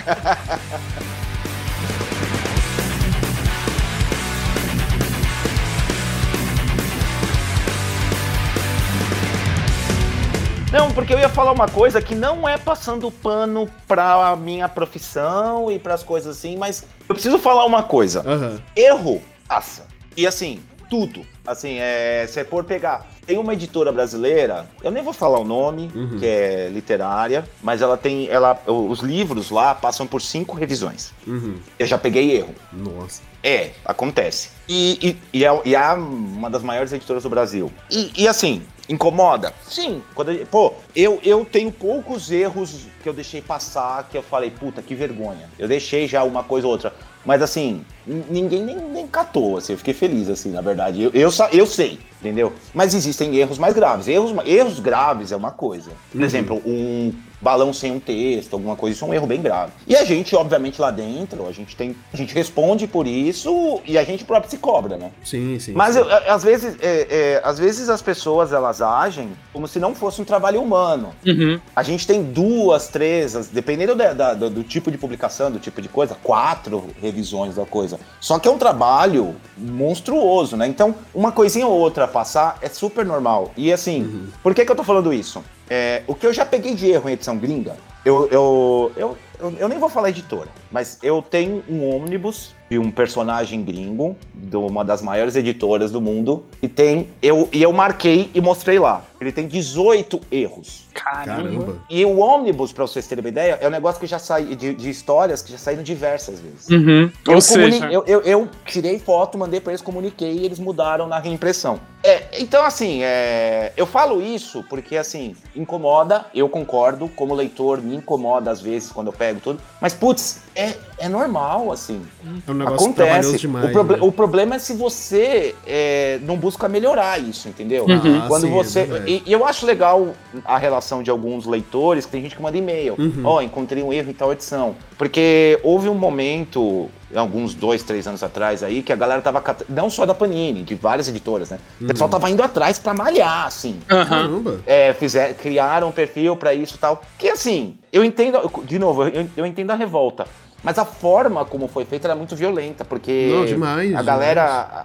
[10.72, 15.70] Não, porque eu ia falar uma coisa que não é passando pano pra minha profissão
[15.70, 18.20] e pras coisas assim, mas eu preciso falar uma coisa.
[18.26, 18.60] Aham.
[18.74, 19.86] erro passa.
[20.16, 21.24] E assim, tudo.
[21.46, 23.06] Assim, é, se for pegar.
[23.26, 26.18] Tem uma editora brasileira, eu nem vou falar o nome, Uhum.
[26.18, 28.28] que é literária, mas ela tem.
[28.28, 31.12] Ela, os livros lá passam por cinco revisões.
[31.26, 31.56] Uhum.
[31.78, 32.54] Eu já peguei erro.
[32.72, 33.22] Nossa.
[33.42, 34.50] É, acontece.
[34.68, 37.70] E, e, e, é, e é uma das maiores editoras do Brasil.
[37.90, 39.52] E, e assim, incomoda?
[39.68, 40.02] Sim.
[40.14, 44.50] Quando, eu- pô, eu, eu tenho poucos erros que eu deixei passar, que eu falei,
[44.50, 45.48] puta, que vergonha.
[45.58, 46.92] Eu deixei já uma coisa ou outra.
[47.26, 51.02] Mas assim, ninguém nem, nem catou, assim, eu fiquei feliz, assim, na verdade.
[51.02, 52.52] Eu, eu, eu sei, entendeu?
[52.72, 54.06] Mas existem erros mais graves.
[54.06, 55.90] Erros, erros graves é uma coisa.
[56.12, 59.72] Por exemplo, um balão sem um texto, alguma coisa, isso é um erro bem grave.
[59.86, 61.94] E a gente, obviamente, lá dentro, a gente tem.
[62.12, 65.10] A gente responde por isso e a gente próprio se cobra, né?
[65.24, 65.72] Sim, sim.
[65.72, 69.94] Mas eu- às vezes, é, é, às vezes as pessoas elas agem como se não
[69.94, 71.10] fosse um trabalho humano.
[71.26, 71.60] Uhum.
[71.74, 75.80] A gente tem duas, três, dependendo da- da- do, do tipo de publicação, do tipo
[75.82, 77.98] de coisa, quatro revisões da coisa.
[78.20, 80.66] Só que é um trabalho monstruoso, né?
[80.66, 83.52] Então, uma coisinha ou outra passar é super normal.
[83.56, 85.42] E assim, por que, que eu tô falando isso?
[85.68, 87.76] É, o que eu já peguei de erro em edição gringa,
[88.06, 92.78] eu, eu, eu, eu, eu nem vou falar editora, mas eu tenho um ônibus de
[92.78, 97.08] um personagem gringo, de uma das maiores editoras do mundo, e tem.
[97.22, 99.04] Eu, e eu marquei e mostrei lá.
[99.20, 100.84] Ele tem 18 erros.
[100.92, 101.76] Caramba.
[101.88, 104.74] E o ônibus, pra vocês terem uma ideia, é um negócio que já sai de,
[104.74, 106.68] de histórias que já saíram diversas vezes.
[106.68, 107.10] Uhum.
[107.26, 111.06] Eu, Ou seja, eu, eu- eu tirei foto, mandei pra eles, comuniquei e eles mudaram
[111.06, 111.78] na reimpressão.
[112.02, 117.95] É, então, assim, é, eu falo isso porque, assim, incomoda, eu concordo, como leitor, me
[117.96, 122.00] incomoda às vezes quando eu pego tudo, mas, putz, é, é normal, assim.
[122.46, 123.36] É um negócio Acontece.
[123.38, 123.66] demais.
[123.68, 124.02] o, proble- né?
[124.02, 127.84] o problema é se você é, não busca melhorar isso, entendeu?
[127.84, 128.20] Uhum.
[128.22, 128.84] Ah, Quando sim, é você.
[128.84, 129.10] verdade.
[129.10, 130.08] e, e eu acho legal
[130.44, 132.94] a relação de alguns leitores, que tem gente que manda e-mail.
[132.98, 133.22] Uhum.
[133.24, 134.74] Ó, encontrei um erro em tal edição.
[134.96, 136.88] Porque houve um momento.
[137.18, 139.42] Alguns dois, três anos atrás aí, que a galera tava.
[139.68, 141.58] Não só da Panini, de várias editoras, né?
[141.80, 143.80] O pessoal tava indo atrás pra malhar, assim.
[143.86, 144.60] Caramba.
[144.66, 147.02] É, fizer, criaram um perfil pra isso e tal.
[147.18, 148.38] Que assim, eu entendo.
[148.64, 150.26] De novo, eu, eu entendo a revolta.
[150.62, 154.42] Mas a forma como foi feita era muito violenta, porque Não, demais, a galera,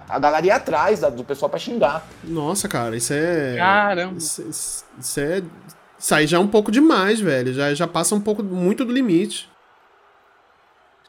[0.08, 2.06] a, a galera ia atrás da- do pessoal pra xingar.
[2.22, 3.56] Nossa, cara, isso é.
[3.56, 4.16] Caramba.
[4.18, 5.42] Isso, isso- isso é.
[5.98, 7.52] Isso aí já é um pouco demais, velho.
[7.54, 9.48] Já, já passa um pouco muito do limite.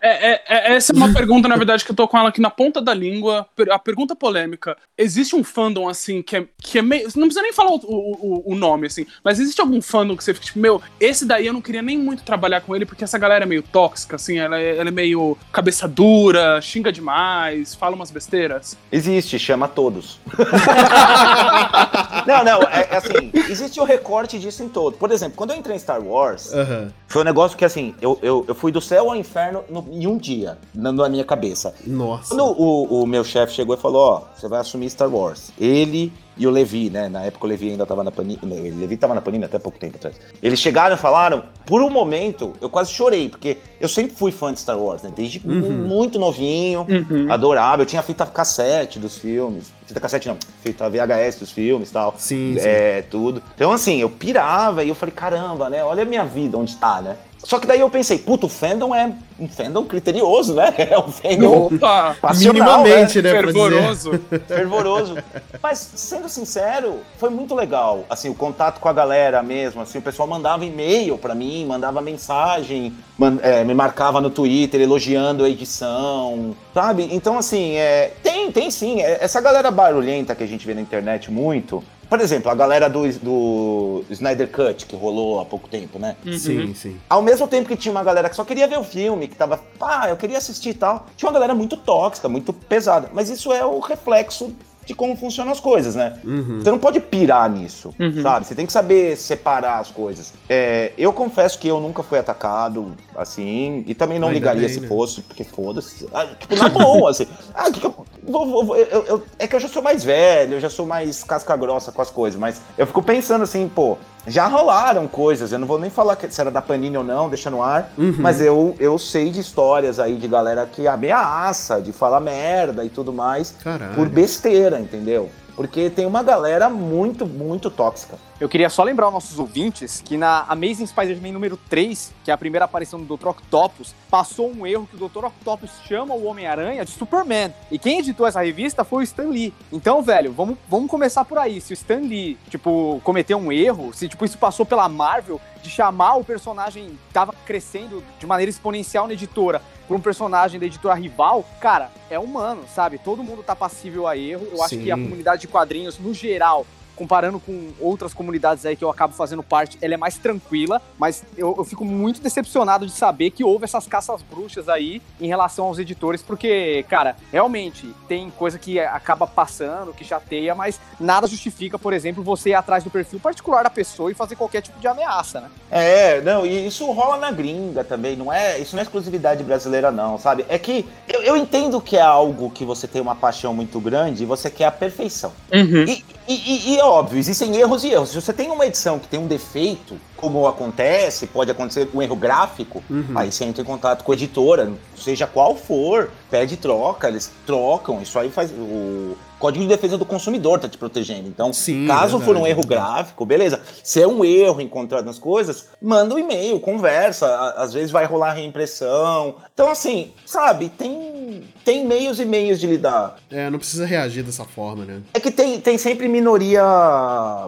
[0.06, 2.42] É, é- é- essa é uma pergunta, na verdade, que eu tô com ela aqui
[2.42, 3.48] na ponta da língua.
[3.72, 4.76] A pergunta polêmica.
[4.98, 7.04] Existe um fandom, assim, que é, que é meio.
[7.16, 10.34] Não precisa nem falar o, o- o- nome, assim, mas existe algum fandom que você
[10.34, 13.18] fica tipo, meu, esse daí eu não queria nem muito trabalhar com ele, porque essa
[13.18, 17.96] galera é meio tóxica, assim, ela é, ela é meio cabeça dura, xinga demais, fala
[17.96, 18.78] umas besteiras.
[18.92, 20.20] Existe, chama todos.
[22.28, 24.98] não, não, é, é assim, existe o recorte disso em todo.
[24.98, 26.92] Por exemplo, quando eu entrei em Star Wars, Aham.
[27.08, 30.08] foi um negócio que assim, eu, eu, eu fui do céu ao inferno no- em
[30.08, 31.74] um dia, na, na minha cabeça.
[31.86, 32.36] Nossa.
[32.36, 35.52] Quando o, o meu chefe chegou e falou, ó, você vai assumir Star Wars.
[35.60, 37.10] Ele e o Levi, né?
[37.10, 38.40] Na época o Levi ainda tava na Panini.
[38.42, 40.16] O Levi tava na Panini até pouco tempo atrás.
[40.42, 44.52] Eles chegaram e falaram, por um momento, eu quase chorei, porque eu sempre fui fã
[44.52, 45.12] de Star Wars, né?
[45.16, 46.88] Desde muito novinho,
[47.30, 47.84] adorava.
[47.84, 49.72] Eu tinha fita cassete dos filmes.
[49.86, 52.16] Fita cassete não, fita VHS dos filmes e tal.
[52.18, 52.68] Sim, sim.
[52.68, 53.44] É, tudo.
[53.54, 55.84] Então, assim, eu pirava e eu falei, caramba, né?
[55.84, 57.18] Olha a minha vida onde tá, né?
[57.44, 60.74] Só que daí eu pensei, puto, o fandom é um fandom criterioso, né?
[60.90, 62.16] É um fandom Opa!
[62.22, 62.54] passional,
[62.84, 63.30] Minimamente, né?
[63.34, 63.44] dizer.
[63.44, 64.12] Fervoroso.
[64.48, 65.18] fervoroso.
[65.62, 68.06] Mas, sendo sincero, foi muito legal.
[68.10, 69.82] Assim, o contato com a galera mesmo.
[69.82, 74.80] Assim, o pessoal mandava e-mail pra mim, mandava mensagem, man- é, me marcava no Twitter
[74.82, 77.10] elogiando a edição, sabe?
[77.12, 79.02] Então, assim, é, tem, tem sim.
[79.02, 81.84] É, essa galera barulhenta que a gente vê na internet muito.
[82.14, 86.16] Por exemplo, a galera do, do Snyder Cut, que rolou há pouco tempo, né?
[86.38, 87.02] Sim, sim.
[87.10, 89.58] Ao mesmo tempo que tinha uma galera que só queria ver o filme, que tava,
[89.80, 93.10] pá, eu queria assistir e tal, tinha uma galera muito tóxica, muito pesada.
[93.12, 94.54] Mas isso é o reflexo
[94.86, 96.20] de como funcionam as coisas, né?
[96.60, 98.46] Você não pode pirar nisso, sabe?
[98.46, 100.34] Você tem que saber separar as coisas.
[100.50, 104.74] É, eu confesso que eu nunca fui atacado assim, e também não Ainda ligaria bem,
[104.74, 104.88] se né?
[104.88, 106.08] fosse, porque foda-se.
[106.14, 107.28] Ah, tipo, na boa, assim.
[107.56, 107.94] Ah, que que eu,
[108.24, 111.24] vou- vou- eu- eu- é que eu já sou mais velho, eu já sou mais
[111.24, 115.60] casca grossa com as coisas, mas eu fico pensando assim, pô, já rolaram coisas, eu
[115.60, 118.16] não vou nem falar que se era da Panini ou não, deixa no ar, Uhum.
[118.20, 122.90] mas eu, eu sei de histórias aí de galera que ameaça, de falar merda e
[122.90, 123.94] tudo mais, Caralho.
[123.96, 125.30] por besteira, entendeu?
[125.56, 128.16] Porque tem uma galera muito, muito tóxica.
[128.42, 132.34] Eu queria só lembrar aos nossos ouvintes que na Amazing Spider-Man número 3, que é
[132.34, 133.28] a primeira aparição do Dr.
[133.28, 135.26] Octopus, passou um erro que o Dr.
[135.26, 137.54] Octopus chama o Homem-Aranha de Superman.
[137.70, 139.54] E quem editou essa revista foi o Stan Lee.
[139.72, 141.62] Então, velho, vamos, vamos começar por aí.
[141.62, 145.70] Se o Stan Lee, tipo, cometeu um erro, se tipo, isso passou pela Marvel de
[145.70, 150.66] chamar o personagem que tava crescendo de maneira exponencial na editora por um personagem da
[150.66, 152.98] editora rival, cara, é humano, sabe?
[152.98, 154.48] Todo mundo tá passível a erro.
[154.52, 154.84] Eu acho Sim.
[154.84, 156.66] que a comunidade de quadrinhos, no geral,
[156.96, 161.24] comparando com outras comunidades aí que eu acabo fazendo parte, ela é mais tranquila, mas
[161.38, 165.66] eu, eu fico muito decepcionado de saber que houve essas caças bruxas aí em relação
[165.66, 171.78] aos editores, porque, cara, realmente tem coisa que acaba passando, que chateia, mas nada justifica,
[171.80, 174.88] por exemplo, você ir atrás do perfil particular da pessoa e fazer qualquer tipo de
[174.88, 175.50] ameaça, né?
[175.72, 178.60] É, não, e isso rola na gringa também, não é?
[178.60, 180.46] Isso não é exclusividade brasileira, não, sabe?
[180.48, 184.24] É que eu, eu entendo que é algo que você tem uma paixão muito grande
[184.24, 185.32] e você quer a perfeição.
[185.52, 185.84] Uhum.
[185.86, 188.10] E, e- e- e é óbvio, existem erros e erros.
[188.10, 192.16] Se você tem uma edição que tem um defeito, como acontece, pode acontecer um erro
[192.16, 193.08] gráfico, Uhum.
[193.14, 198.02] aí você entra em contato com a editora, seja qual for, pede troca, eles trocam,
[198.02, 198.50] isso aí faz.
[198.52, 201.28] O Código de Defesa do Consumidor tá te protegendo.
[201.28, 202.50] Então, Sim, caso for um verdade.
[202.52, 203.60] erro gráfico, beleza.
[203.84, 207.28] Se é um erro encontrado nas coisas, manda um e-mail, conversa.
[207.58, 209.36] Às vezes vai rolar reimpressão.
[209.54, 213.18] Então, assim, sabe, tem, tem meios e meios de lidar.
[213.30, 215.02] É, não precisa reagir dessa forma, né?
[215.14, 216.64] É que tem, tem sempre minoria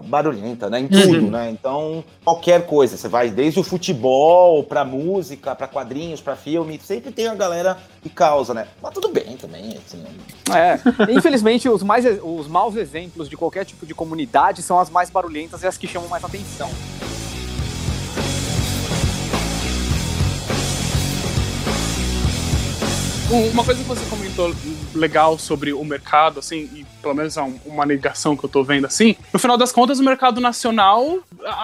[0.05, 0.81] barulhenta, né?
[0.81, 1.49] Em tudo, né?
[1.49, 7.11] Então, qualquer coisa, você vai desde o futebol pra música, pra quadrinhos, pra filme, sempre
[7.11, 8.67] tem a galera que causa, né?
[8.81, 10.03] Mas tudo bem também, assim.
[10.53, 10.79] É,
[11.11, 15.63] infelizmente os, mais, os maus exemplos de qualquer tipo de comunidade são as mais barulhentas
[15.63, 16.69] e as que chamam mais atenção.
[23.31, 24.53] Um- Uma coisa que você comentou
[24.93, 28.63] legal sobre o mercado, assim, e pelo menos é um- uma negação que eu tô
[28.63, 31.19] vendo assim, no final das contas, o mercado nacional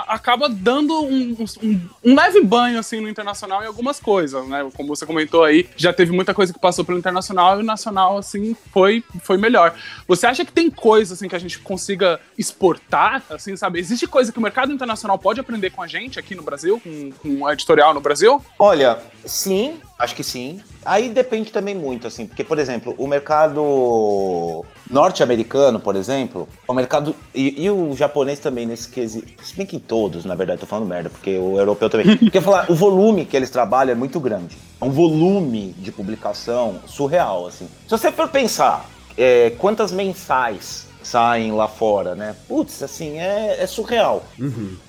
[0.07, 4.69] acaba dando um, um- um leve banho assim no internacional em algumas coisas, né?
[4.77, 8.19] Como você comentou aí, já teve muita coisa que passou pelo internacional e o nacional
[8.19, 9.73] assim foi foi melhor.
[10.07, 13.79] Você acha que tem coisa assim que a gente consiga exportar, assim, sabe?
[13.79, 17.11] Existe coisa que o mercado internacional pode aprender com a gente aqui no Brasil, com,
[17.13, 18.39] com a editorial no Brasil?
[18.59, 20.59] Olha, sim, acho que sim.
[20.83, 27.15] Aí depende também muito, assim, porque, por exemplo, o mercado norte-americano, por exemplo, o mercado.
[27.33, 29.43] E, e o japonês também, nesse quesito.
[29.43, 32.17] Se bem que todos, na verdade, tô falando merda, porque o europeu também.
[32.31, 34.57] Porque falar, o volume que eles trabalham é muito grande.
[34.79, 37.67] É um volume de publicação surreal, assim.
[37.83, 42.35] Se você for pensar é, quantas mensais saem lá fora, né?
[42.47, 44.23] Putz, assim, é, é surreal.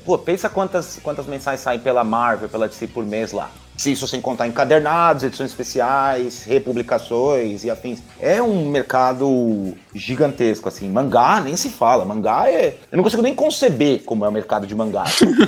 [0.05, 3.51] Pô, pensa quantas, quantas mensais saem pela Marvel, pela DC por mês lá.
[3.77, 8.01] Se isso sem contar encadernados, edições especiais, republicações e afins.
[8.21, 10.89] É um mercado gigantesco, assim.
[10.89, 12.05] Mangá nem se fala.
[12.05, 12.77] Mangá é.
[12.91, 15.05] Eu não consigo nem conceber como é o mercado de mangá.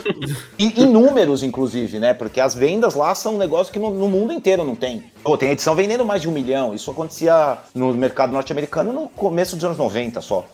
[0.58, 2.14] e, em números, inclusive, né?
[2.14, 5.04] Porque as vendas lá são um negócio que no, no mundo inteiro não tem.
[5.22, 6.74] Pô, tem edição vendendo mais de um milhão.
[6.74, 10.44] Isso acontecia no mercado norte-americano no começo dos anos 90 só.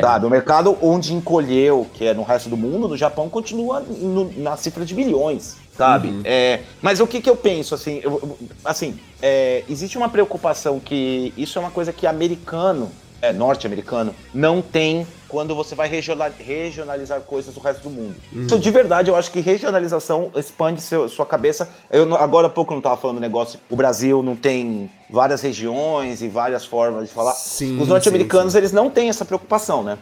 [0.00, 0.26] Sabe?
[0.26, 4.56] O mercado onde encolheu, que é no resto do mundo, no Japão, continua no- na
[4.56, 5.56] cifra de milhões.
[5.80, 6.20] Sabe?
[6.24, 11.32] É, mas o que, que eu penso, assim, eu- assim, é, existe uma preocupação que
[11.38, 12.90] isso é uma coisa que americano,
[13.22, 18.16] é, norte-americano, não tem quando você vai regional- regionalizar coisas do resto do mundo.
[18.32, 21.68] Então, de verdade, eu acho que regionalização expande seu- sua cabeça.
[21.90, 25.40] Eu, não- agora há pouco eu não estava falando negócio, o Brasil não tem várias
[25.40, 27.32] regiões e várias formas de falar.
[27.34, 29.98] Sim, Os norte-americanos, eles não têm essa preocupação, né?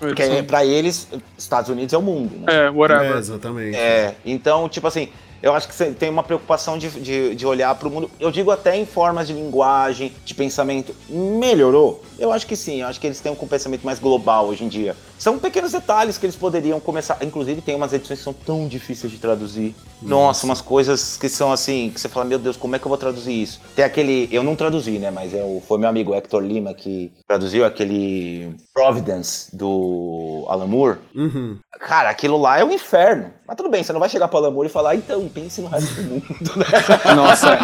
[0.00, 1.06] Porque Eles são- para eles,
[1.36, 2.46] Estados Unidos é o mundo, né?
[2.48, 3.16] É, É, whatever.
[3.16, 3.76] exatamente.
[3.76, 5.08] É, então, tipo assim,
[5.42, 8.10] eu acho que você tem uma preocupação de, de, de olhar para o mundo.
[8.18, 10.94] Eu digo até em formas de linguagem, de pensamento.
[11.08, 12.02] Melhorou?
[12.18, 14.68] Eu acho que sim, eu acho que eles têm um pensamento mais global hoje em
[14.68, 14.96] dia.
[15.18, 17.18] São pequenos detalhes que eles poderiam começar.
[17.22, 19.74] Inclusive, tem umas edições que são tão difíceis de traduzir.
[20.00, 22.88] Nossa, umas coisas que são assim, que você fala, meu Deus, como é que eu
[22.88, 23.60] vou traduzir isso?
[23.74, 24.28] Tem aquele.
[24.30, 25.10] Eu não traduzi, né?
[25.10, 30.98] Mas é o- foi meu amigo Hector Lima que traduziu aquele Providence do Alan Moore.
[31.14, 31.58] Uhum.
[31.80, 33.32] Cara, aquilo lá é um inferno.
[33.48, 35.68] Mas tudo bem, você não vai chegar pro Alan Moore e falar, então, pense no
[35.68, 36.66] resto do mundo, né?
[37.16, 37.56] Nossa,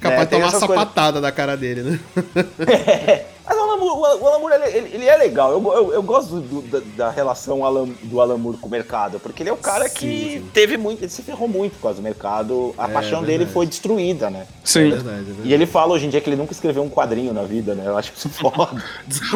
[0.00, 2.00] Capaz É, de tem tomar uma sapatada da cara dele, né?
[2.16, 3.35] O
[3.76, 5.52] Alan Moore, o Alan Moore, ele, ele- é legal.
[5.52, 9.18] Eu, eu, eu gosto do- da, da relação Alan- do Alan Moore com o mercado,
[9.20, 10.06] porque ele é o cara Sim, que
[10.40, 10.50] sim.
[10.52, 12.74] teve muito, ele se ferrou muito causa do mercado.
[12.78, 13.38] A É, paixão verdade.
[13.38, 14.46] dele foi destruída, né?
[14.50, 14.90] É Sim.
[14.90, 15.48] verdade, é verdade.
[15.48, 17.84] E ele fala hoje em dia que ele nunca escreveu um quadrinho na vida, né?
[17.86, 18.82] Eu acho isso foda.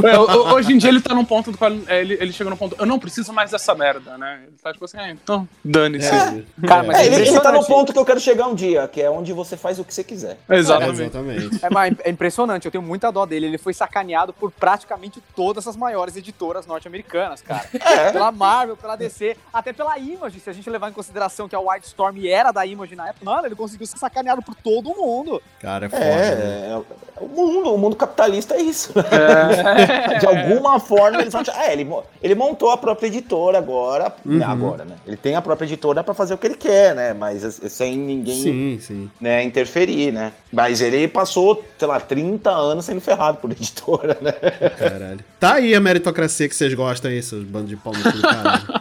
[0.05, 2.51] É, ho- hoje em dia ele tá num ponto do qual é, ele, ele chega
[2.51, 4.41] num ponto, eu não preciso mais dessa merda, né?
[4.47, 6.09] Ele tá tipo assim, ah, então, dane-se.
[6.15, 8.87] É, Cara, mas É, ele, ele tá no ponto que eu quero chegar um dia,
[8.89, 10.39] que é onde você faz o que você quiser.
[10.49, 11.01] Exatamente.
[11.03, 11.65] exatamente.
[11.65, 13.47] É, mas é impressionante, eu tenho muita dó dele.
[13.47, 17.69] Ele foi sacaneado por praticamente todas as maiores editoras norte-americanas, cara.
[17.91, 18.13] É.
[18.13, 21.61] Pela Marvel, pela DC, até pela Image, se a gente levar em consideração que a
[21.61, 23.25] Wildstorm era da Image na época.
[23.25, 25.43] Mano, ele conseguiu ser sacaneado por todo mundo.
[25.59, 26.05] Cara, é foda.
[26.05, 26.67] né?
[26.69, 28.93] É, é, o mundo, o mundo capitalista é isso.
[30.21, 31.43] De alguma forma eles vão.
[31.57, 31.89] É, ele,
[32.23, 34.13] ele montou a própria editora agora.
[34.25, 34.97] né, agora, né?
[35.07, 37.13] Ele tem a própria editora pra fazer o que ele quer, né?
[37.15, 39.11] Mas eh, sem ninguém Sim, sim.
[39.21, 40.33] né, interferir, né?
[40.53, 44.33] Mas ele passou, sei lá, 30 anos sendo ferrado por editora, né?
[44.79, 45.21] Caralho.
[45.39, 48.23] Tá aí a meritocracia que vocês gostam aí, seus bandos de pau no cu do
[48.23, 48.81] caralho.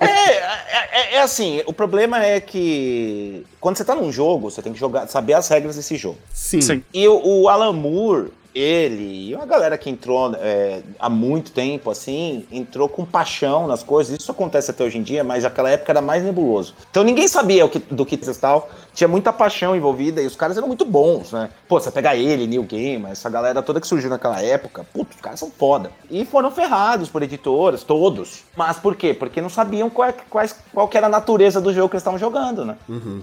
[0.00, 4.62] É, é, é- é assim, o problema é que quando você tá num jogo, você
[4.62, 6.18] tem que jogar, saber as regras desse jogo.
[6.32, 6.60] Sim.
[6.60, 6.84] Sim.
[6.92, 11.90] E o, o Alan Moore, ele e uma galera que entrou é, há muito tempo,
[11.90, 14.18] assim, entrou com paixão nas coisas.
[14.20, 16.74] Isso acontece até hoje em dia, mas naquela época era mais nebuloso.
[16.90, 18.68] Então ninguém sabia que, do que tal.
[18.94, 21.50] Tinha muita paixão envolvida e os caras eram muito bons, né?
[21.68, 25.20] Pô, você pegar ele, Neil Gaiman, essa galera toda que surgiu naquela época, putz, os
[25.20, 25.90] caras são foda.
[26.08, 28.44] E foram ferrados por editoras, todos.
[28.56, 29.12] Mas por quê?
[29.12, 32.20] Porque não sabiam qual, é- quais, qual era a natureza do jogo que eles estavam
[32.20, 32.76] jogando, né?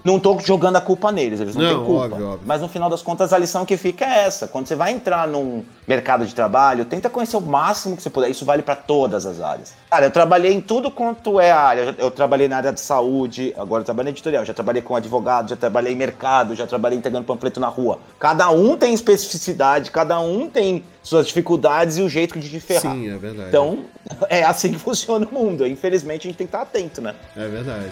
[0.03, 2.05] Não tô jogando a culpa neles, eles não, Não, têm culpa.
[2.05, 2.41] óbvio, óbvio.
[2.45, 4.47] Mas no final das contas, a lição que fica é essa.
[4.49, 8.29] Quando você vai entrar num mercado de trabalho, tenta conhecer o máximo que você puder.
[8.29, 9.73] Isso vale para todas as áreas.
[9.89, 11.81] Cara, eu trabalhei em tudo quanto é área.
[11.81, 14.45] Eu, eu trabalhei na área de saúde, agora eu trabalho em editorial.
[14.45, 17.99] Já trabalhei com advogado, já trabalhei em mercado, já trabalhei entregando panfleto na rua.
[18.19, 22.93] Cada um tem especificidade, cada um tem suas dificuldades e o jeito de te ferrar.
[22.93, 23.49] Sim, é verdade.
[23.49, 23.79] Então,
[24.29, 25.67] é assim que funciona o mundo.
[25.67, 27.15] Infelizmente, a gente tem que estar atento, né?
[27.35, 27.91] É verdade.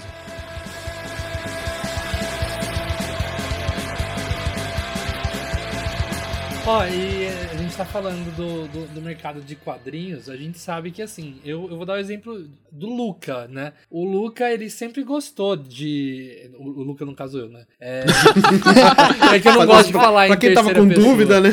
[6.72, 10.92] Ó, e a gente tá falando do, do, do mercado de quadrinhos, a gente sabe
[10.92, 13.74] que assim, eu, eu vou dar o exemplo do Luca, né?
[13.90, 16.50] O Luca, ele sempre gostou de.
[16.58, 17.66] O, o Luca, no caso, eu, né?
[17.80, 18.06] É,
[19.36, 21.08] é que eu não gosto de falar pra em quem tava com pessoa.
[21.08, 21.50] dúvida, né?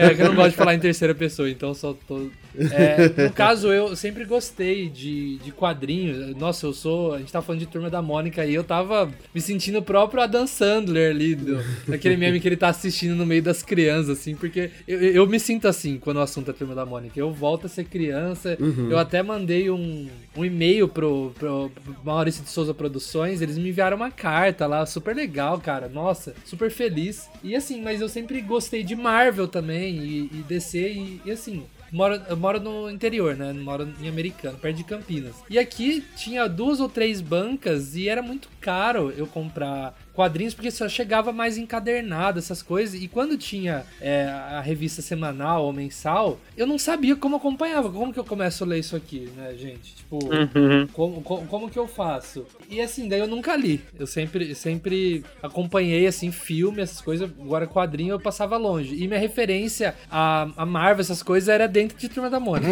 [0.00, 2.28] É que eu não gosto de falar em terceira pessoa, então só tô.
[2.56, 6.36] É, no caso, eu sempre gostei de, de quadrinhos.
[6.36, 7.14] Nossa, eu sou.
[7.14, 10.22] A gente tava falando de turma da Mônica e eu tava me sentindo o próprio
[10.22, 14.34] Adam Sandler ali, do, daquele meme que ele tá assistindo no meio das crianças, assim,
[14.34, 17.18] porque eu, eu me sinto assim quando o assunto é turma da Mônica.
[17.18, 18.56] Eu volto a ser criança.
[18.90, 21.70] Eu até mandei um, um e-mail pro, pro,
[22.04, 25.88] Maurício de Souza Produções, eles me enviaram uma carta lá, super legal, cara.
[25.88, 27.28] Nossa, super feliz.
[27.42, 31.64] E assim, mas eu sempre gostei de Marvel também, e, e DC, e, e assim,
[31.92, 33.52] Moro, eu moro no interior, né?
[33.52, 35.34] Moro em Americano, perto de Campinas.
[35.50, 40.70] E aqui tinha duas ou três bancas e era muito caro eu comprar quadrinhos porque
[40.70, 43.00] só chegava mais encadernado, essas coisas.
[43.00, 47.90] E quando tinha é, a revista semanal ou mensal, eu não sabia como acompanhava.
[47.90, 49.94] Como que eu começo a ler isso aqui, né, gente?
[49.96, 50.86] Tipo, Uhum.
[50.92, 52.46] como, como, como que eu faço?
[52.68, 53.80] E assim, daí eu nunca li.
[53.98, 57.30] Eu sempre, sempre acompanhei, assim, filme, essas coisas.
[57.40, 58.94] Agora, quadrinho eu passava longe.
[58.94, 62.68] E minha referência a, a Marvel, essas coisas, era dentro de Turma da Mônica.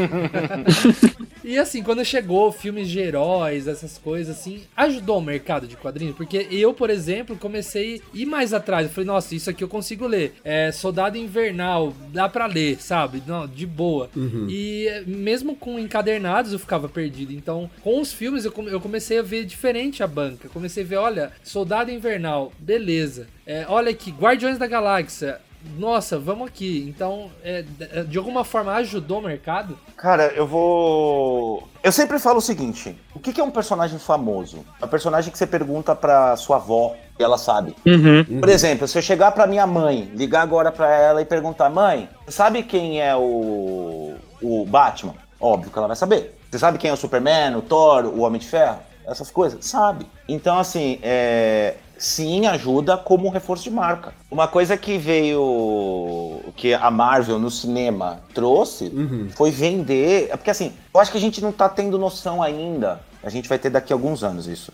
[1.45, 6.17] e assim, quando chegou filmes de heróis, essas coisas, assim, ajudou o mercado de quadrinhos.
[6.17, 8.87] Porque eu, por exemplo, comecei a ir mais atrás.
[8.87, 10.35] Eu falei, nossa, isso aqui eu consigo ler.
[10.45, 13.23] É, Soldado Invernal, dá pra ler, sabe?
[13.27, 14.09] Não, de boa.
[14.49, 17.33] E eh, mesmo com encadernados eu ficava perdido.
[17.33, 20.49] Então, com os filmes eu, come- eu comecei a ver diferente a banca.
[20.49, 23.27] Comecei a ver, olha, Soldado Invernal, beleza.
[23.47, 25.41] É, olha aqui, Guardiões da Galáxia.
[25.79, 26.87] Nossa, vamos aqui.
[26.89, 29.79] Então, é, de- de alguma forma ajudou o mercado?
[29.97, 31.69] Cara, eu vou.
[31.83, 34.65] Eu sempre falo o seguinte: o que é um personagem famoso?
[34.81, 37.75] É um personagem que você pergunta pra sua avó e ela sabe.
[37.87, 38.41] Uhum.
[38.41, 42.09] Por exemplo, se eu chegar pra minha mãe, ligar agora pra ela e perguntar: mãe,
[42.25, 45.15] você sabe quem é o, o Batman?
[45.41, 46.37] Óbvio que ela vai saber.
[46.51, 48.79] Você sabe quem é o Superman, o Thor, o Homem de Ferro?
[49.07, 49.65] Essas coisas?
[49.65, 50.07] Sabe.
[50.29, 51.75] Então, assim, é.
[52.01, 54.15] Sim, ajuda como um reforço de marca.
[54.31, 56.41] Uma coisa que veio.
[56.57, 58.91] que a Marvel no cinema trouxe
[59.37, 60.29] foi vender.
[60.31, 63.03] É porque assim, eu acho que a gente não tá tendo noção ainda.
[63.23, 64.73] A gente vai ter daqui a alguns anos isso.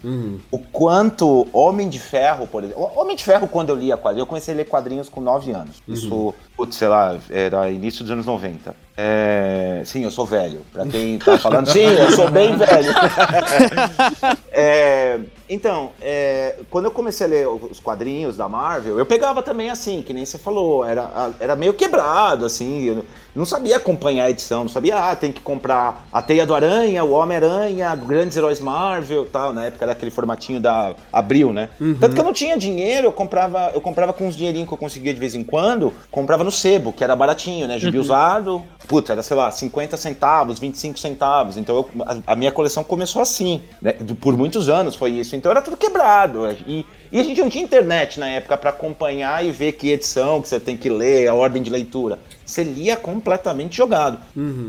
[0.52, 2.92] O quanto Homem de Ferro, por exemplo.
[2.94, 5.82] Homem de Ferro, quando eu lia quadrinhos, eu comecei a ler quadrinhos com 9 anos.
[5.88, 8.85] Isso, putz, sei lá, era início dos anos 90.
[8.96, 10.62] É, sim, eu sou velho.
[10.72, 12.94] Pra quem tá falando, sim, eu sou bem velho.
[14.58, 15.20] É,
[15.50, 20.00] então, é, quando eu comecei a ler os quadrinhos da Marvel, eu pegava também assim,
[20.00, 24.60] que nem você falou, era, era meio quebrado, assim, eu não sabia acompanhar a edição,
[24.60, 29.26] não sabia, ah, tem que comprar a Teia do Aranha, o Homem-Aranha, Grandes Heróis Marvel
[29.26, 31.68] tal, na época era aquele formatinho da Abril, né?
[32.00, 34.78] Tanto que eu não tinha dinheiro, eu comprava, eu comprava com os dinheirinhos que eu
[34.78, 37.78] conseguia de vez em quando, comprava no sebo, que era baratinho, né?
[37.78, 42.52] Gibi usado, puta, era, sei lá, 50 centavos, 25 centavos, então eu- a, a minha
[42.52, 43.92] coleção começou assim, né?
[44.20, 47.62] Por muitos anos foi isso, então era tudo quebrado, e, e a gente não tinha
[47.64, 51.34] internet na época pra acompanhar e ver que edição que você tem que ler, a
[51.34, 52.18] ordem de leitura.
[52.44, 54.18] Você lia completamente jogado.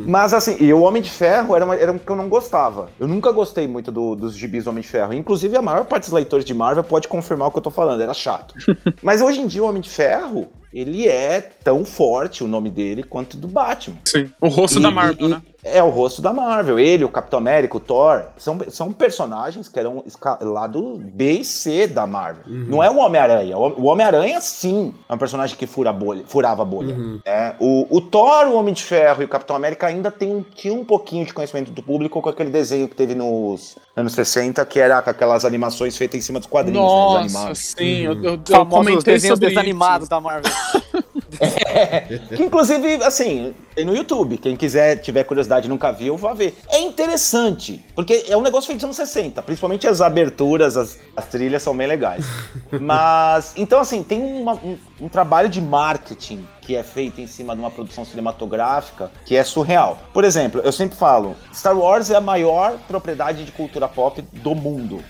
[0.07, 2.89] Mas assim, e o Homem de Ferro era, uma, era um que eu não gostava.
[2.99, 5.13] Eu nunca gostei muito do- dos gibis do Homem de Ferro.
[5.13, 8.01] Inclusive, a maior parte dos leitores de Marvel pode confirmar o que eu tô falando,
[8.01, 8.55] era chato.
[9.03, 13.03] Mas hoje em dia, o Homem de Ferro, ele é tão forte, o nome dele,
[13.03, 13.97] quanto do Batman.
[14.05, 14.30] Sim.
[14.41, 15.41] O rosto E- da Marvel, e- né?
[15.74, 16.80] É o rosto da Marvel.
[16.80, 21.88] Ele, o Capitão América, o Thor, são, são personagens que eram escalado B e C
[21.88, 22.43] da Marvel.
[22.47, 23.57] Não é o Homem-Aranha.
[23.57, 26.95] O Homem-Aranha, sim, é um personagem que fura bolha, furava a bolha.
[27.26, 27.55] né?
[27.59, 30.74] O, o Thor, o Homem de Ferro e o Capitão América ainda tem, um- tinha
[30.74, 34.80] um pouquinho de conhecimento do público com aquele desenho que teve nos anos 60, que
[34.80, 37.59] era com aquelas animações feitas em cima dos quadrinhos, né, Nossa, desanimados.
[37.59, 37.97] sim.
[38.01, 40.09] Eu, eu, eu Famosos comentei desenhos sobre desanimados isso.
[40.09, 40.51] da Marvel.
[42.36, 44.38] Que inclusive, assim, tem no YouTube.
[44.38, 46.57] Quem quiser, tiver curiosidade e nunca viu, vá ver.
[46.69, 49.41] É interessante, porque é um negócio feito dos anos 60.
[49.43, 52.25] Principalmente as aberturas, as, as trilhas são bem legais.
[52.82, 57.55] Mas, então assim, tem uma- um, um trabalho de marketing que é feito em cima
[57.55, 59.97] de uma produção cinematográfica que é surreal.
[60.11, 64.53] Por exemplo, eu sempre falo, Star Wars é a maior propriedade de cultura pop do
[64.53, 65.01] mundo.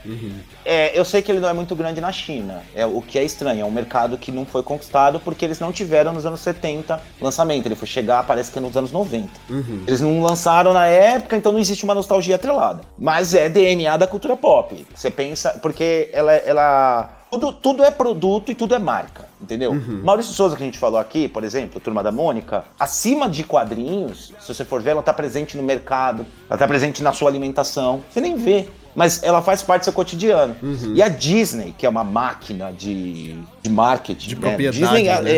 [0.63, 3.23] É, eu sei que ele não é muito grande na China, é o que é
[3.23, 7.01] estranho, é um mercado que não foi conquistado porque eles não tiveram nos anos 70
[7.19, 9.27] lançamento, ele foi chegar, parece que nos anos 90.
[9.87, 12.81] Eles não lançaram na época, então não existe uma nostalgia atrelada.
[12.99, 14.85] Mas é DNA da cultura pop.
[14.93, 19.73] Você pensa, porque ela, ela tudo, tudo é produto e tudo é marca, entendeu?
[20.03, 24.33] Maurício Souza, que a gente falou aqui, por exemplo, Turma da Mônica, acima de quadrinhos,
[24.39, 28.01] se você for ver, ela tá presente no mercado, ela tá presente na sua alimentação.
[28.11, 28.67] Você nem vê.
[28.95, 30.55] mas ela faz parte do seu cotidiano.
[30.63, 30.95] Uhum.
[30.95, 34.41] E a Disney, que é uma máquina de, de marketing, De né?
[34.41, 35.31] propriedade, Disney é, né?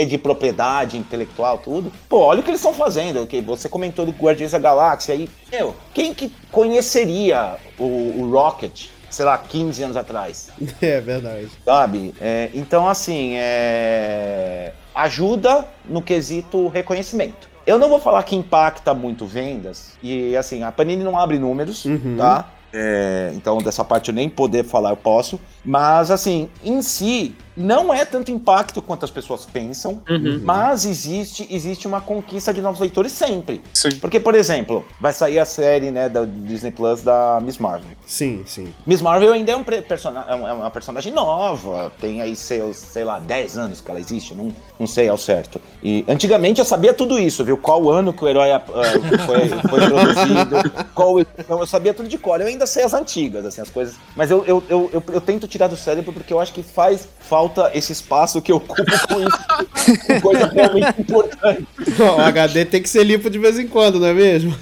[0.00, 1.92] é- é de propriedade intelectual, tudo.
[2.08, 3.24] Pô, olha o que eles estão fazendo.
[3.24, 5.28] que Você comentou do Guardiões da Galáxia aí.
[5.52, 8.86] Meu, quem que conheceria o, o Rocket,
[9.16, 10.50] sei lá, 15 anos atrás?
[10.82, 11.48] É verdade.
[11.64, 12.14] Sabe?
[12.20, 17.48] É, então, assim, é, ajuda no quesito reconhecimento.
[17.66, 21.84] Eu não vou falar que impacta muito vendas, e assim, a Panini não abre números,
[21.86, 22.16] Uhum.
[22.18, 22.44] tá?
[22.72, 25.40] É, então, dessa parte eu nem poder falar, eu posso.
[25.64, 30.40] Mas, assim, em si, não é tanto impacto quanto as pessoas pensam, Uhum.
[30.44, 33.62] mas existe, existe uma conquista de novos leitores sempre.
[33.72, 33.90] Sim.
[34.00, 37.90] Porque, por exemplo, vai sair a série né, da Disney Plus da Miss Marvel.
[38.06, 38.72] Sim, sim.
[38.86, 43.18] Miss Marvel ainda é, um é é uma personagem nova, tem aí seus, sei lá,
[43.18, 45.60] 10 anos que ela existe, não, não sei ao certo.
[45.82, 47.56] E antigamente eu sabia tudo isso, viu?
[47.56, 52.18] Qual ano que o herói ah, foi, foi produzido, qual, então eu sabia tudo de
[52.18, 52.40] cor.
[52.40, 53.94] Eu ainda sei as antigas, assim, as coisas.
[54.14, 57.08] Mas eu, eu, eu, eu, eu tento tirar do cérebro porque eu acho que faz
[57.20, 61.66] falta esse espaço que eu ocupo com isso, com coisa realmente importante.
[61.98, 64.56] o HD tem que ser limpo de vez em quando, não é mesmo?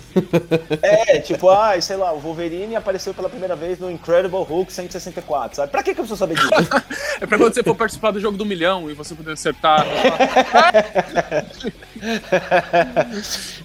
[0.83, 5.57] É, tipo, ah, sei lá, o Wolverine apareceu pela primeira vez no Incredible Hulk 164,
[5.57, 5.71] sabe?
[5.71, 6.51] Pra que, que eu preciso saber disso?
[7.21, 9.87] É pra quando você for participar do jogo do milhão e você poder acertar.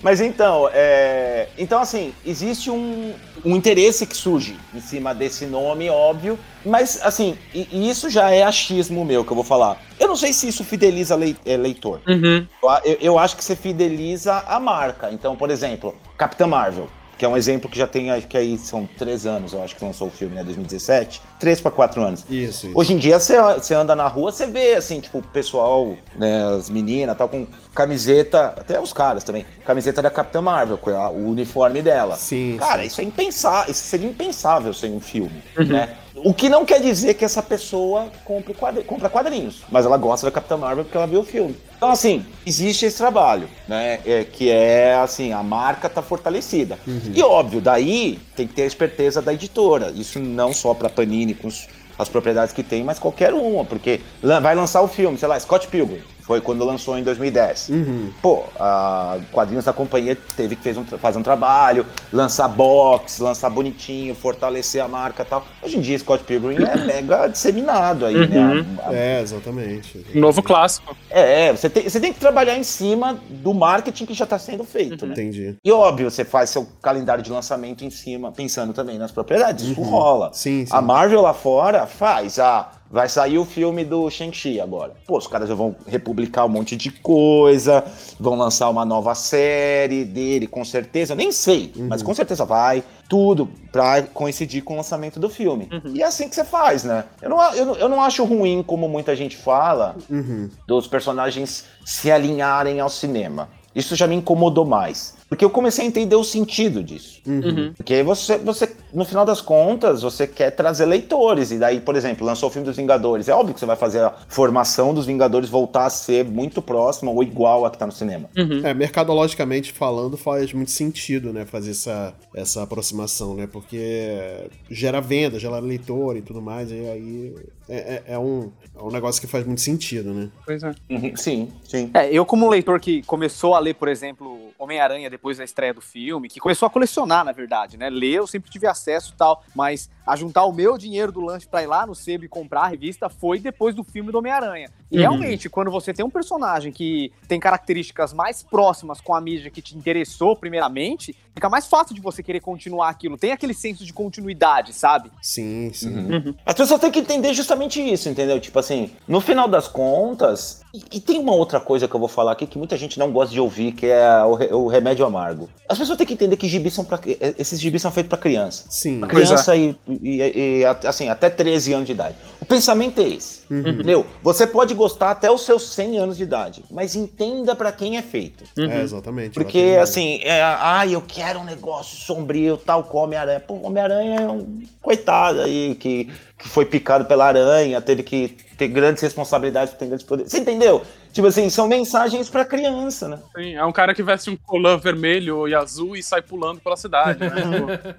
[0.01, 1.47] Mas então, é...
[1.57, 3.13] então assim, existe um,
[3.43, 8.29] um interesse que surge em cima desse nome, óbvio, mas assim, e, e isso já
[8.31, 9.81] é achismo meu que eu vou falar.
[9.99, 12.01] Eu não sei se isso fideliza lei- é, leitor.
[12.07, 12.45] Uhum.
[12.63, 15.09] Eu, eu- eu acho que você fideliza a marca.
[15.11, 16.87] Então, por exemplo, Capitã Marvel,
[17.17, 19.75] que é um exemplo que já tem, acho que aí são três anos, eu acho
[19.75, 22.23] que lançou o filme, né, 2017, três para quatro anos.
[22.29, 22.71] Isso, isso.
[22.73, 26.45] Hoje em dia, você, você anda na rua, você vê, assim, tipo, o pessoal, né,
[26.57, 27.45] as meninas, tal, com
[27.83, 32.15] camiseta, até os caras também, camiseta da Capitã Marvel, com a- o uniforme dela.
[32.17, 32.87] Sim, Cara, sim.
[32.87, 35.95] isso é impensável, isso seria impensável sem um filme, né?
[36.15, 40.25] O que não quer dizer que essa pessoa compre quadri- compra quadrinhos, mas ela gosta
[40.27, 41.55] da Capitã Marvel porque ela viu o filme.
[41.77, 43.99] Então, assim, existe esse trabalho, né?
[44.05, 46.77] é, que é, assim, a marca tá fortalecida.
[47.15, 49.91] E, óbvio, daí tem que ter a esperteza da editora.
[49.95, 51.67] Isso não só pra Panini, com os-
[51.97, 55.39] as propriedades que tem, mas qualquer uma, porque lan- vai lançar o filme, sei lá,
[55.39, 56.01] Scott Pilgrim.
[56.29, 57.69] Foi quando lançou em 2010.
[57.69, 58.11] Uhum.
[58.21, 63.49] Pô, a quadrinhos da companhia teve que fez um fazer um trabalho, lançar box, lançar
[63.49, 65.43] bonitinho, fortalecer a marca e tal.
[65.63, 68.63] Hoje em dia, Scott Pilgrim é mega disseminado aí, né?
[68.85, 70.05] A- a- É, exatamente.
[70.13, 70.95] Novo clássico.
[71.09, 74.63] É, você tem, você tem que trabalhar em cima do marketing que já está sendo
[74.63, 75.13] feito, né?
[75.13, 75.55] Entendi.
[75.65, 79.65] E óbvio, você faz seu calendário de lançamento em cima, pensando também nas propriedades.
[79.65, 80.29] Isso rola.
[80.31, 80.75] Sim, sim.
[80.75, 82.37] A Marvel lá fora faz.
[82.37, 84.93] Ah, vai sair o filme do Shang-Chi agora.
[85.05, 87.83] Pô, os caras já vão republicar um monte de coisa,
[88.19, 91.13] vão lançar uma nova série dele, com certeza.
[91.13, 92.83] Eu nem sei, mas com certeza vai.
[93.07, 95.67] Tudo pra coincidir com o lançamento do filme.
[95.93, 97.05] E é assim que você faz, né?
[97.21, 100.49] Eu não, eu, eu não acho ruim, como muita gente fala, Uhum.
[100.67, 103.49] dos personagens se alinharem ao cinema.
[103.75, 105.15] Isso já me incomodou mais.
[105.29, 107.21] Porque eu comecei a entender o sentido disso.
[107.25, 107.71] Uhum.
[107.77, 111.51] Porque você, você, no final das contas, você quer trazer leitores.
[111.51, 113.29] E daí, por exemplo, lançou o filme dos Vingadores.
[113.29, 117.11] É óbvio que você vai fazer a formação dos Vingadores voltar a ser muito próxima
[117.11, 118.29] ou igual a que tá no cinema.
[118.63, 125.39] É, mercadologicamente falando, faz muito sentido, né, fazer essa, essa aproximação, né, porque gera venda,
[125.39, 127.35] gera leitor e tudo mais, e aí
[127.67, 130.29] é, é- é um, é um negócio que faz muito sentido, né.
[130.45, 130.73] Pois é.
[130.89, 131.91] Uhum, Sim, sim.
[131.93, 135.81] É, eu como leitor que começou a ler, por exemplo, Homem-Aranha depois da estreia do
[135.81, 137.89] filme, que começou a colecionar, na verdade, né?
[137.89, 141.45] Ler eu sempre tive acesso e tal, mas a juntar o meu dinheiro do lanche
[141.45, 144.71] pra ir lá no sebo e comprar a revista foi depois do filme do Homem-Aranha.
[144.91, 145.01] E Uhum.
[145.01, 149.61] realmente, quando você tem um personagem que tem características mais próximas com a mídia que
[149.61, 153.17] te interessou primeiramente, fica mais fácil de você querer continuar aquilo.
[153.17, 155.11] Tem aquele senso de continuidade, sabe?
[155.21, 155.95] Sim, sim.
[155.95, 156.33] Uhum.
[156.45, 158.39] As pessoas têm que entender justamente isso, entendeu?
[158.39, 160.61] Tipo assim, no final das contas.
[160.73, 163.11] E, e tem uma outra coisa que eu vou falar aqui que muita gente não
[163.11, 165.49] gosta de ouvir, que é o, re- o remédio amargo.
[165.67, 166.99] As pessoas têm que entender que gibis são pra,
[167.37, 168.65] esses gibis são feitos pra criança.
[168.69, 168.99] Sim.
[169.01, 172.15] Pois Criança e, e- e, assim, até 13 anos de idade.
[172.39, 173.39] O pensamento é esse.
[173.49, 174.05] Entendeu?
[174.21, 178.01] Você pode gostar até os seus 100 anos de idade, mas entenda pra quem é
[178.01, 178.43] feito.
[178.57, 179.33] É, exatamente.
[179.33, 179.83] Porque, exatamente.
[179.83, 183.39] assim, é, ah, eu quero um negócio sombrio, tal como Homem-Aranha.
[183.39, 188.67] Pô, Homem-Aranha é um coitado aí, que, que foi picado pela aranha, teve que ter
[188.69, 190.31] grandes responsabilidades, ter grandes poderes.
[190.31, 190.81] Você entendeu?
[191.19, 193.19] Tipo assim, são mensagens pra criança, né?
[193.35, 196.77] Sim, é um cara que veste um colã vermelho e azul e sai pulando pela
[196.77, 197.29] cidade, né?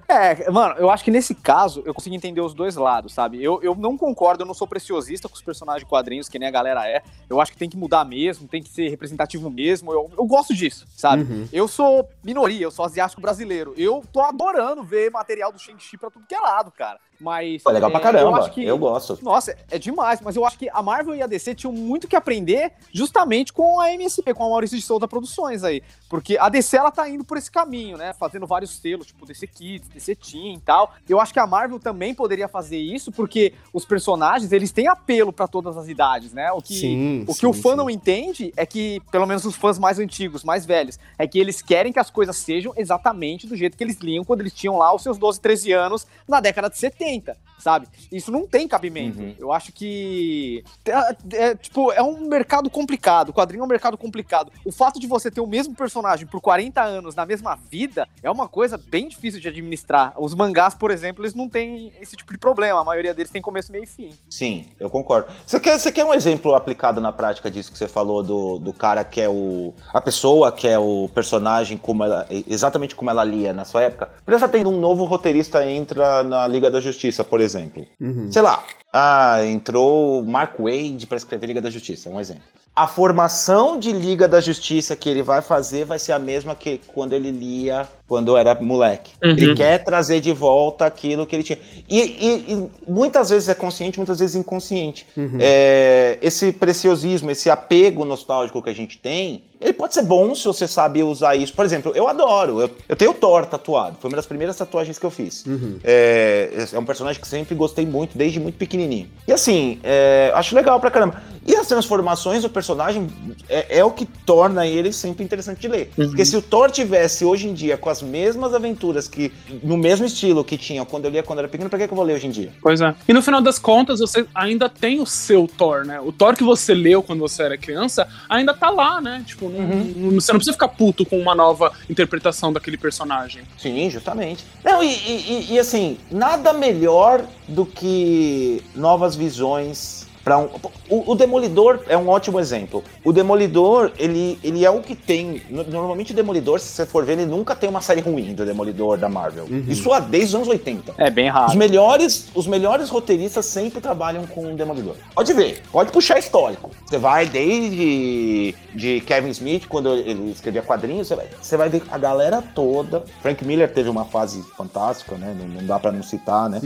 [0.09, 3.41] É, mano, eu acho que nesse caso eu consigo entender os dois lados, sabe?
[3.43, 6.49] Eu, eu não concordo, eu não sou preciosista com os personagens de quadrinhos, que nem
[6.49, 7.03] a galera é.
[7.29, 9.93] Eu acho que tem que mudar mesmo, tem que ser representativo mesmo.
[9.93, 11.21] Eu, eu gosto disso, sabe?
[11.21, 11.47] Uhum.
[11.53, 13.75] Eu sou minoria, eu sou asiático brasileiro.
[13.77, 16.99] Eu tô adorando ver material do Shang-Chi pra tudo que é lado, cara.
[17.21, 17.61] Mas.
[17.61, 18.39] Pô, legal pra é, caramba.
[18.39, 19.19] Eu, Eu, que, gosto.
[19.21, 22.15] Nossa, é demais, mas eu acho que a Marvel e a DC tinham muito que
[22.15, 25.83] aprender justamente com a MSP, com a Maurício de Souza Produções aí.
[26.09, 28.13] Porque a DC, ela tá indo por esse caminho, né?
[28.13, 30.93] Fazendo vários selos, tipo DC Kids, DC Teen e tal.
[31.07, 35.31] Eu acho que a Marvel também poderia fazer isso, porque os personagens, eles têm apelo
[35.31, 36.51] pra todas as idades, né?
[36.51, 37.77] O que, Sim, o que sim, o fã sim.
[37.77, 41.61] não entende é que, pelo menos os fãs mais antigos, mais velhos, é que eles
[41.61, 44.93] querem que as coisas sejam exatamente do jeito que eles liam quando eles tinham lá
[44.93, 47.87] os seus 12, 13 anos na década de 70, 80 sabe?
[48.11, 49.19] Isso não tem cabimento.
[49.19, 49.35] Uhum.
[49.37, 50.63] Eu acho que.
[50.85, 51.15] É,
[51.49, 53.29] é, tipo, é um mercado complicado.
[53.29, 54.51] O quadrinho é um mercado complicado.
[54.65, 58.29] O fato de você ter o mesmo personagem por 40 anos na mesma vida é
[58.29, 60.13] uma coisa bem difícil de administrar.
[60.17, 62.81] Os mangás, por exemplo, eles não têm esse tipo de problema.
[62.81, 64.11] A maioria deles tem começo, meio e fim.
[64.29, 65.31] Sim, eu concordo.
[65.45, 68.73] Você quer, você quer um exemplo aplicado na prática disso que você falou do, do
[68.73, 69.73] cara que é o.
[69.93, 74.09] A pessoa que é o personagem, como ela, exatamente como ela lia na sua época?
[74.25, 77.50] Pensa tendo um novo roteirista entra na Liga da Justiça, por exemplo.
[77.99, 78.31] Uhum.
[78.31, 82.43] Sei lá, ah, entrou Mark Wade para escrever Liga da Justiça, um exemplo.
[82.73, 86.79] A formação de Liga da Justiça que ele vai fazer vai ser a mesma que
[86.93, 89.11] quando ele lia quando era moleque.
[89.21, 89.31] Uhum.
[89.31, 91.59] Ele quer trazer de volta aquilo que ele tinha.
[91.89, 95.05] E, e- e muitas vezes é consciente, muitas vezes inconsciente.
[95.17, 95.37] Uhum.
[95.39, 100.45] É, esse preciosismo, esse apego nostálgico que a gente tem, ele pode ser bom se
[100.45, 101.53] você sabe usar isso.
[101.53, 104.97] Por exemplo, eu adoro, eu, eu tenho o Thor tatuado, foi uma das primeiras tatuagens
[104.97, 105.45] que eu fiz.
[105.45, 105.77] Uhum.
[105.83, 109.07] É, é um personagem que sempre gostei muito, desde muito pequenininho.
[109.27, 111.21] E assim, é, acho legal pra caramba.
[111.45, 113.07] E as transformações do personagem
[113.49, 115.91] é, é o que torna ele sempre interessante de ler.
[115.95, 119.31] Porque se o Thor tivesse hoje em dia com as mesmas aventuras que
[119.63, 121.97] no mesmo estilo que tinha quando eu lia quando era pequeno, pra que, que eu
[121.97, 122.51] vou ler hoje em dia?
[122.61, 122.93] Pois é.
[123.07, 125.99] E no final das contas, você ainda tem o seu Thor, né?
[125.99, 129.23] O Thor que você leu quando você era criança ainda tá lá, né?
[129.25, 133.43] Tipo, não- você não precisa ficar puto com uma nova interpretação daquele personagem.
[133.57, 134.45] Sim, justamente.
[134.63, 140.49] Não, e- e- e, assim, nada melhor do que novas visões para um.
[140.89, 142.83] O, o Demolidor é um ótimo exemplo.
[143.03, 145.41] O Demolidor, ele, ele é o que tem.
[145.49, 148.45] no- Normalmente o Demolidor, se você for ver, ele nunca tem uma série ruim do
[148.45, 149.45] Demolidor da Marvel.
[149.67, 150.93] Isso há desde os anos 80.
[150.97, 151.57] É bem Os raro.
[151.57, 154.95] melhores, os melhores roteiristas sempre trabalham com o Demolidor.
[155.15, 156.69] Pode ver, pode puxar histórico.
[156.85, 161.83] Você vai desde de Kevin Smith, quando ele escrevia quadrinhos, você vai, você vai ver
[161.91, 163.03] a galera toda.
[163.21, 165.35] Frank Miller teve uma fase fantástica, né?
[165.37, 166.61] Não, não dá pra não citar, né?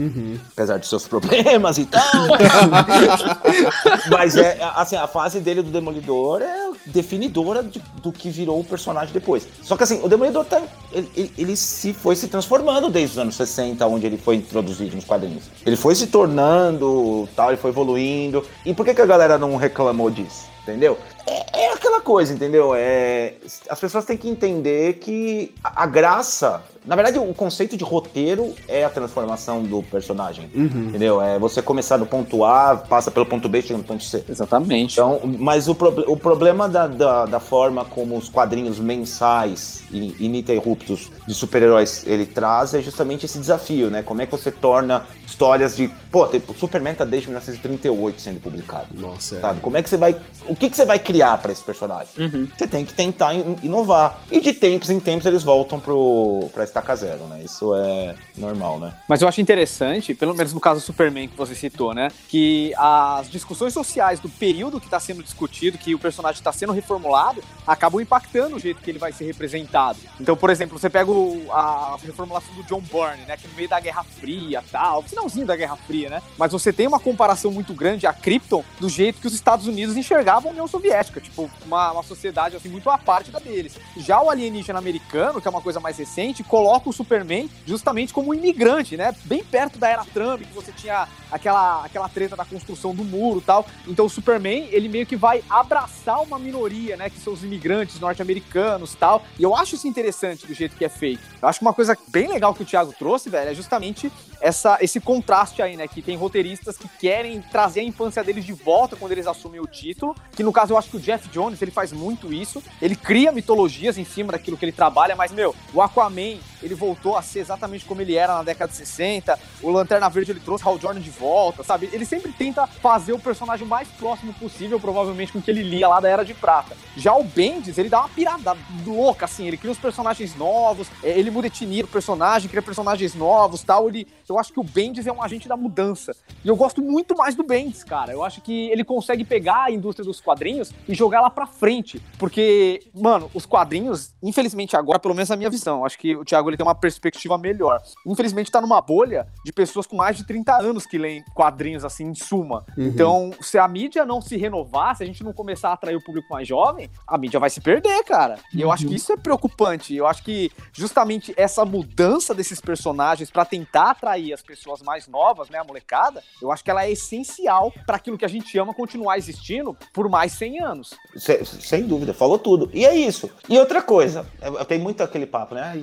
[0.52, 2.02] Apesar de seus problemas e tal.
[4.10, 8.64] Mas é assim, a fase dele do Demolidor é definidora de- do que virou o
[8.64, 9.46] personagem depois.
[9.62, 13.18] Só que assim, o Demolidor tá, ele, ele- ele se foi se transformando desde os
[13.18, 15.44] anos 60, onde ele foi introduzido nos quadrinhos.
[15.64, 18.44] Ele foi se tornando, tal, ele foi evoluindo.
[18.64, 20.46] E por que, que a galera não reclamou disso?
[20.62, 20.98] Entendeu?
[21.26, 22.74] É, é aquela coisa, entendeu?
[22.74, 23.34] É,
[23.70, 26.60] as pessoas têm que entender que a, a graça.
[26.86, 30.48] Na verdade, o conceito de roteiro é a transformação do personagem.
[30.54, 31.20] Entendeu?
[31.20, 34.24] É você começar no ponto A, passa pelo ponto B, chega no ponto C.
[34.28, 34.92] Exatamente.
[34.94, 40.14] Então, mas o, proble- o problema da, da, da forma como os quadrinhos mensais e
[40.24, 44.02] ininterruptos de super-heróis ele traz é justamente esse desafio, né?
[44.02, 45.88] Como é que você torna histórias de.
[46.10, 48.86] Pô, tem- o Superman tá desde 1938 sendo publicado.
[48.94, 49.40] Nossa, é.
[49.40, 49.60] Sabe?
[49.60, 50.16] Como é que você vai.
[50.48, 52.08] O que, que você vai criar pra esse personagem?
[52.56, 54.20] Você tem que tentar in- inovar.
[54.30, 57.40] E de tempos em tempos eles voltam pro, pra estaca zero, né?
[57.42, 58.94] Isso é normal, né?
[59.08, 62.08] Mas eu acho interessante, pelo menos no caso do Superman que você citou, né?
[62.28, 66.72] Que as discussões sociais do período que está sendo discutido, que o personagem está sendo
[66.72, 69.98] reformulado, acabam impactando o jeito que ele vai ser representado.
[70.20, 73.36] Então, por exemplo, você pega o- a reformulação do John Byrne, né?
[73.36, 76.22] Que no meio da Guerra Fria tal, finalzinho da Guerra Fria, né?
[76.36, 79.96] Mas você tem uma comparação muito grande a Krypton do jeito que os Estados Unidos
[79.96, 83.76] enxergavam a União Soviética, tipo, uma, uma sociedade assim muito à parte da deles.
[83.96, 88.30] Já o alienígena americano, que é uma coisa mais recente, coloca o Superman justamente como
[88.30, 89.14] um imigrante, né?
[89.24, 93.40] Bem perto da era Trump, que você tinha aquela, aquela treta da construção do muro
[93.40, 93.66] tal.
[93.86, 97.10] Então o Superman, ele meio que vai abraçar uma minoria, né?
[97.10, 99.24] Que são os imigrantes norte-americanos tal.
[99.38, 101.22] E eu acho isso interessante do jeito que é feito.
[101.40, 104.10] Eu acho que uma coisa bem legal que o Thiago trouxe, velho, é justamente
[104.40, 105.88] essa, esse contraste aí, né?
[105.88, 109.66] Que tem roteiristas que querem trazer a infância deles de volta quando eles assumem o
[109.66, 110.14] título.
[110.32, 112.62] Que no caso eu acho que o Jeff Jones ele faz muito isso.
[112.80, 117.16] Ele cria mitologias em cima daquilo que ele trabalha, mas, meu, o Aquaman, ele voltou
[117.16, 119.38] a ser exatamente como ele era na década de 60.
[119.62, 121.88] O Lanterna Verde ele trouxe Hal Jordan de volta, sabe?
[121.92, 125.88] Ele sempre tenta fazer o personagem mais próximo possível, provavelmente com o que ele lia
[125.88, 126.76] lá da Era de Prata.
[126.96, 131.10] Já o Bendis, ele dá uma pirada louca, assim, ele cria os personagens novos, é,
[131.18, 133.88] ele muda etnia do personagem, cria personagens novos tal.
[133.88, 136.14] Ele, eu acho que o Bendis é um agente da mudança.
[136.44, 138.12] E eu gosto muito mais do Bendis, cara.
[138.12, 142.00] Eu acho que ele consegue pegar a indústria dos quadrinhos e jogar lá pra frente.
[142.18, 146.45] Porque, mano, os quadrinhos, infelizmente agora, pelo menos a minha visão, acho que o Thiago
[146.50, 147.80] ele tem uma perspectiva melhor.
[148.06, 152.04] Infelizmente tá numa bolha de pessoas com mais de 30 anos que leem quadrinhos assim
[152.06, 152.64] em suma.
[152.76, 152.86] Uhum.
[152.86, 156.02] Então, se a mídia não se renovar, se a gente não começar a atrair o
[156.04, 158.38] público mais jovem, a mídia vai se perder, cara.
[158.54, 159.94] E eu acho que isso é preocupante.
[159.94, 165.48] Eu acho que justamente essa mudança desses personagens pra tentar atrair as pessoas mais novas,
[165.50, 168.74] né, a molecada, eu acho que ela é essencial pra aquilo que a gente ama
[168.74, 170.94] continuar existindo por mais 100 anos.
[171.16, 172.70] Se- sem dúvida, falou tudo.
[172.72, 173.30] E é isso.
[173.48, 174.26] E outra coisa,
[174.68, 175.62] tenho muito aquele papo, né?
[175.62, 175.80] Ai,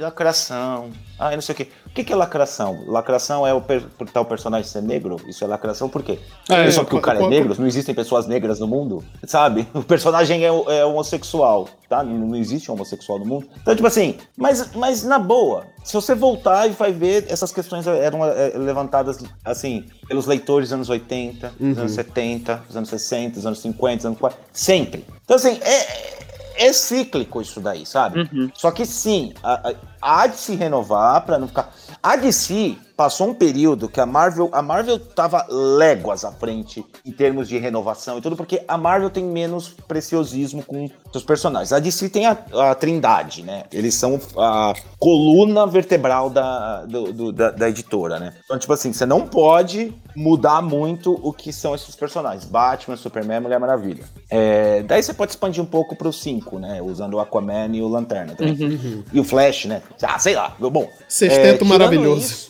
[0.53, 0.91] lacração.
[1.19, 1.67] Ai, não sei o quê.
[1.85, 2.83] O que, que é lacração?
[2.87, 5.17] Lacração é o per, por tal personagem ser negro?
[5.27, 6.19] Isso é lacração por quê?
[6.49, 7.55] É, só porque o cara é negro?
[7.57, 9.03] Não existem pessoas negras no mundo?
[9.25, 9.67] Sabe?
[9.73, 12.03] O personagem é, é homossexual, tá?
[12.03, 13.47] Não, não existe homossexual no mundo.
[13.61, 17.85] Então, tipo assim, mas, mas na boa, se você voltar e vai ver, essas questões
[17.85, 23.35] eram é, levantadas, assim, pelos leitores dos anos 80, dos anos 70, dos anos 60,
[23.35, 25.05] dos anos 50, dos anos 40, sempre.
[25.23, 26.23] Então, assim, é,
[26.55, 28.29] é cíclico isso daí, sabe?
[28.53, 31.73] Só que sim, a- há de se renovar pra não ficar.
[32.01, 37.11] A DC passou um período que a Marvel, a Marvel tava léguas à frente em
[37.11, 41.73] termos de renovação e tudo, porque a Marvel tem menos preciosismo com seus personagens.
[41.73, 43.63] A DC tem a, a Trindade, né?
[43.73, 48.33] Eles são a coluna vertebral da, do- do- da, da editora, né?
[48.45, 52.45] Então, tipo assim, você não pode mudar muito o que são esses personagens.
[52.45, 54.05] Batman, Superman, Mulher Maravilha.
[54.29, 56.81] É, daí você pode expandir um pouco pro 5, né?
[56.81, 59.03] Usando o Aquaman e o Lanterna também.
[59.11, 59.81] E o Flash, né?
[60.01, 60.55] Ah, sei lá.
[60.57, 60.87] Bom.
[61.09, 62.21] Sexteto tirando maravilhoso.
[62.21, 62.49] isso-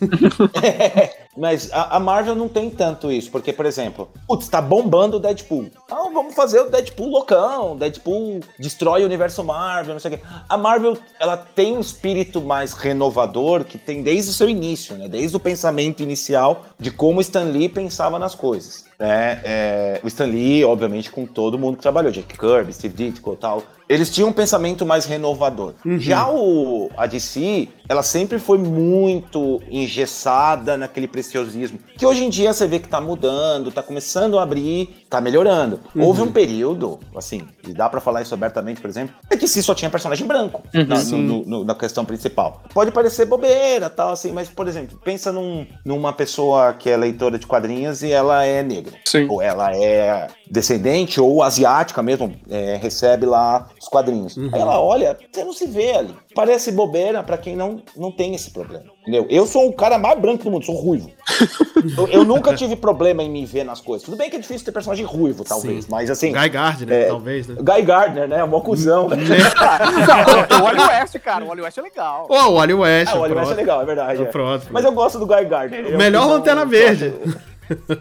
[1.36, 5.20] Mas a, a Marvel não tem tanto isso, porque, por exemplo, putz, tá bombando o
[5.20, 5.72] Deadpool.
[5.90, 10.24] Ah, vamos fazer o Deadpool loucão, Deadpool destrói o universo Marvel, não sei o quê.
[10.48, 15.08] A Marvel, ela tem um espírito mais renovador que tem desde o seu início, né?
[15.08, 18.86] Desde o pensamento inicial de como Stan Lee pensava nas coisas.
[19.04, 19.42] Né?
[19.44, 23.36] É, o Stan Lee, obviamente, com todo mundo que trabalhou, Jack Kirby, Steve Ditko e
[23.36, 25.74] tal, eles tinham um pensamento mais renovador.
[26.00, 32.54] Já o, a DC, ela sempre foi muito engessada naquele preciosismo, que hoje em dia
[32.54, 35.80] você vê que tá mudando, tá começando a abrir, tá melhorando.
[35.96, 39.62] Houve um período, assim, e dá pra falar isso abertamente, por exemplo, é que DC
[39.62, 42.64] só tinha personagem branco na, no- no- na questão principal.
[42.74, 47.38] Pode parecer bobeira, tal, assim, mas, por exemplo, pensa num- numa pessoa que é leitora
[47.38, 48.94] de quadrinhos e ela é negra.
[49.06, 49.28] Sim.
[49.30, 54.38] Ou ela é descendente ou asiática mesmo, é, recebe lá os quadrinhos.
[54.38, 56.16] Aí ela olha, você não se vê ali.
[56.36, 58.86] Parece bobeira pra quem não, não tem esse problema.
[59.02, 59.26] Entendeu?
[59.30, 61.10] Eu sou o cara mais branco do mundo, sou ruivo.
[61.98, 64.06] eu, eu nunca tive problema em me ver nas coisas.
[64.06, 65.92] Tudo bem que é difícil ter personagem ruivo, talvez, Sim.
[65.92, 66.32] mas assim.
[66.32, 67.06] Guy Gardner, É.
[67.08, 67.56] talvez, né?
[67.60, 68.44] Guy Gardner, né?
[68.46, 69.10] Mó cuzão.
[69.10, 69.18] né?
[70.50, 72.28] Não, o Wally West, cara, o Wally West é legal.
[72.30, 73.12] Ô, o Wally West.
[73.12, 73.58] Ah, o Wally West é pronto.
[73.60, 74.22] legal, é verdade.
[74.22, 74.26] é.
[74.26, 74.68] Pronto.
[74.70, 75.94] Mas eu gosto do Guy Gardner.
[75.94, 77.14] É Melhor Lanterna Verde.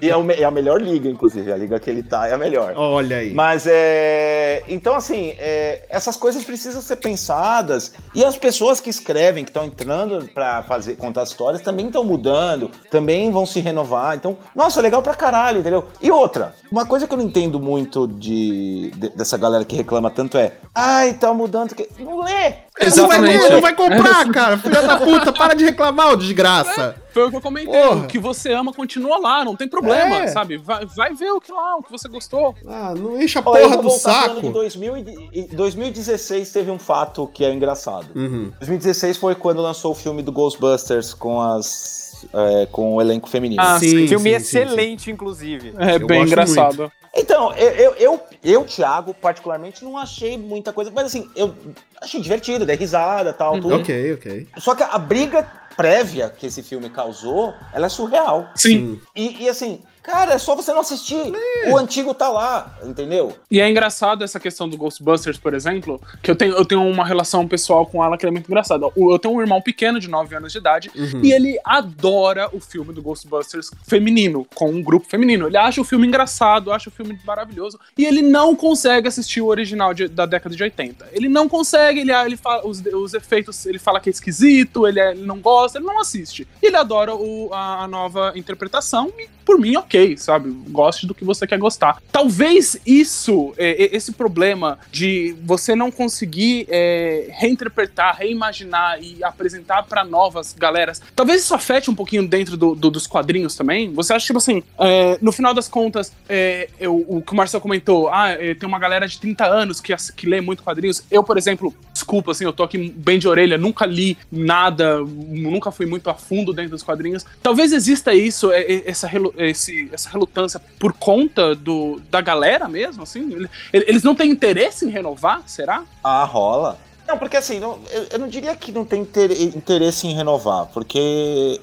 [0.01, 1.53] E é, o é a melhor liga, inclusive.
[1.53, 2.75] A liga que ele tá é a melhor.
[2.77, 3.33] Olha aí.
[3.35, 4.63] Mas é.
[4.69, 7.93] Então, assim, é, essas coisas precisam ser pensadas.
[8.15, 12.71] E as pessoas que escrevem, que estão entrando pra fazer, contar histórias, também estão mudando,
[12.91, 14.17] também vão se renovar.
[14.17, 15.85] Então, nossa, legal pra caralho, entendeu?
[16.01, 20.11] E outra, uma coisa que eu não entendo muito de, de- dessa galera que reclama
[20.11, 20.53] tanto é.
[20.75, 21.75] Ai, tá mudando.
[21.75, 22.55] que-" Não lê!
[22.81, 23.51] Não vai, Exatamente.
[23.53, 24.57] não vai comprar, cara.
[24.57, 26.97] Filha da puta, para de reclamar, ô desgraça.
[27.13, 27.71] Foi o que eu comentei.
[27.71, 27.97] Porra.
[28.05, 30.29] O que você ama continua lá, não tem problema, É.
[30.29, 30.57] sabe?
[30.57, 32.55] Vai, vai ver o que lá, o que você gostou.
[32.67, 34.51] Ah, não enche a porra do saco.
[34.51, 38.07] 2000 e- e 2016 teve um fato que é engraçado.
[38.15, 38.51] Uhum.
[38.59, 42.01] 2016 foi quando lançou o filme do Ghostbusters com as
[42.33, 43.61] é, com o elenco feminino.
[43.61, 44.59] Ah, Sim, Filme sim, sim, sim.
[44.59, 45.75] excelente, inclusive.
[45.77, 46.91] É Eu bem engraçado.
[47.15, 51.55] Então, eu, eu, eu, eu, Thiago, particularmente, não achei muita coisa, mas assim, eu
[52.01, 53.77] achei divertido, dei risada tal, tudo.
[53.77, 54.49] Ok, ok.
[54.57, 55.47] Só que a briga
[55.77, 58.49] prévia que esse filme causou, ela é surreal.
[58.55, 59.01] Sim.
[59.15, 61.33] E, e assim, cara, é só você não assistir.
[61.71, 63.37] O antigo tá lá, entendeu?
[63.51, 67.05] E é engraçado essa questão do Ghostbusters, por exemplo, que eu tenho, eu tenho uma
[67.07, 68.87] relação pessoal com ela que é muito engraçada.
[68.97, 70.91] Eu tenho um irmão pequeno de 9 anos de idade
[71.23, 75.47] e ele adora o filme do Ghostbusters feminino, com um grupo feminino.
[75.47, 79.47] Ele acha o filme engraçado, acha o filme maravilhoso e ele não consegue assistir o
[79.47, 81.09] original de- da década de 80.
[81.13, 84.99] Ele não consegue, ele, ele fala os, os efeitos, ele fala que é esquisito, ele,
[85.01, 85.53] é- ele não gosta.
[85.63, 86.49] gosta, ele não assiste.
[86.63, 90.51] Ele adora o, a, a nova interpretação e, por mim, ok, sabe?
[90.69, 92.03] Goste do que você quer gostar.
[92.11, 100.05] Talvez isso, é, esse problema de você não conseguir é, reinterpretar, reimaginar e apresentar para
[100.05, 103.93] novas galeras, talvez isso afete um pouquinho dentro do, do, dos quadrinhos também.
[103.93, 107.61] Você acha, tipo assim, é, no final das contas, é, eu, o que o Marcel
[107.61, 111.03] comentou, ah, é, tem uma galera de 30 anos que, que lê muito quadrinhos.
[111.11, 115.71] Eu, por exemplo, desculpa, assim, eu tô aqui bem de orelha, nunca li nada, nunca
[115.71, 117.25] fui muito a fundo dentro dos quadrinhos.
[117.43, 123.47] Talvez exista isso, essa, esse, essa relutância por conta do, da galera mesmo, assim?
[123.73, 125.85] Eles não têm interesse em renovar, será?
[126.03, 126.79] Ah, rola.
[127.07, 131.61] Não, porque assim, não, eu, eu, não diria que não tem interesse em renovar, porque.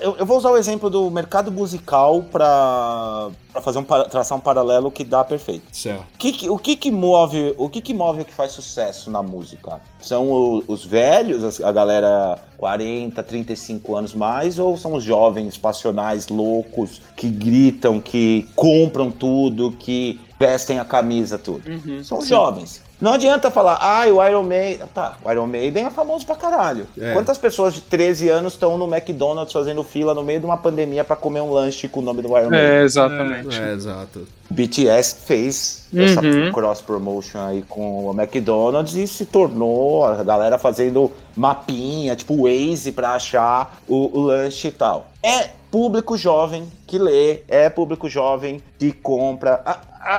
[0.00, 3.30] Eu, vou usar o exemplo do mercado musical para
[3.60, 5.64] fazer um traçar um paralelo que dá perfeito.
[5.72, 6.04] Certo.
[6.14, 9.20] O que, o que, que move o que, que move o que faz sucesso na
[9.20, 9.80] música?
[10.00, 16.28] São o, os velhos, a galera 40, 35 anos mais, ou são os jovens passionais
[16.28, 21.68] loucos que gritam, que compram tudo, que vestem a camisa tudo?
[21.68, 22.30] Uhum, são os sim.
[22.30, 22.82] jovens.
[23.02, 24.86] Não adianta falar, ah, o Iron Maiden.
[24.94, 26.86] Tá, o Iron Maiden é famoso pra caralho.
[26.96, 27.12] É.
[27.12, 31.02] Quantas pessoas de 13 anos estão no McDonald's fazendo fila no meio de uma pandemia
[31.02, 32.70] para comer um lanche com o nome do Iron Maiden?
[32.70, 33.60] É, exatamente.
[33.60, 34.24] É, é exato.
[34.52, 36.02] BTS fez uhum.
[36.02, 42.44] essa cross promotion aí com o McDonald's e se tornou a galera fazendo mapinha, tipo
[42.44, 45.06] Waze para achar o, o lanche e tal.
[45.22, 49.62] É público jovem que lê, é público jovem que compra.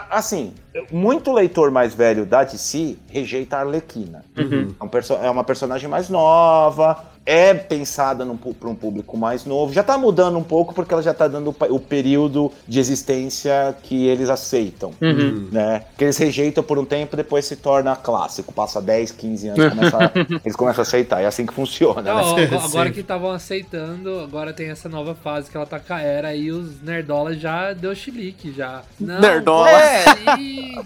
[0.10, 0.54] Assim,
[0.92, 4.26] muito leitor mais velho da DC rejeita a Arlequina.
[4.36, 4.74] Uhum.
[5.22, 9.74] É, é uma personagem mais nova, é pensada para um público mais novo.
[9.74, 14.08] Já está mudando um pouco porque ela já está dando o período de existência que
[14.08, 15.48] eles aceitam, uhum.
[15.52, 15.84] né?
[15.98, 18.52] Que eles rejeitam por um tempo, depois se torna clássico.
[18.52, 20.12] Passa 10, 15 anos, começa,
[20.44, 21.22] eles começam a aceitar.
[21.22, 22.02] É assim que funciona.
[22.02, 22.50] Não, né?
[22.64, 26.36] Agora que estavam aceitando, agora tem essa nova fase que ela tá com a era
[26.36, 28.82] e os nerdolas já deu chilique já.
[29.00, 29.70] Não, nerdola.
[29.70, 30.04] É.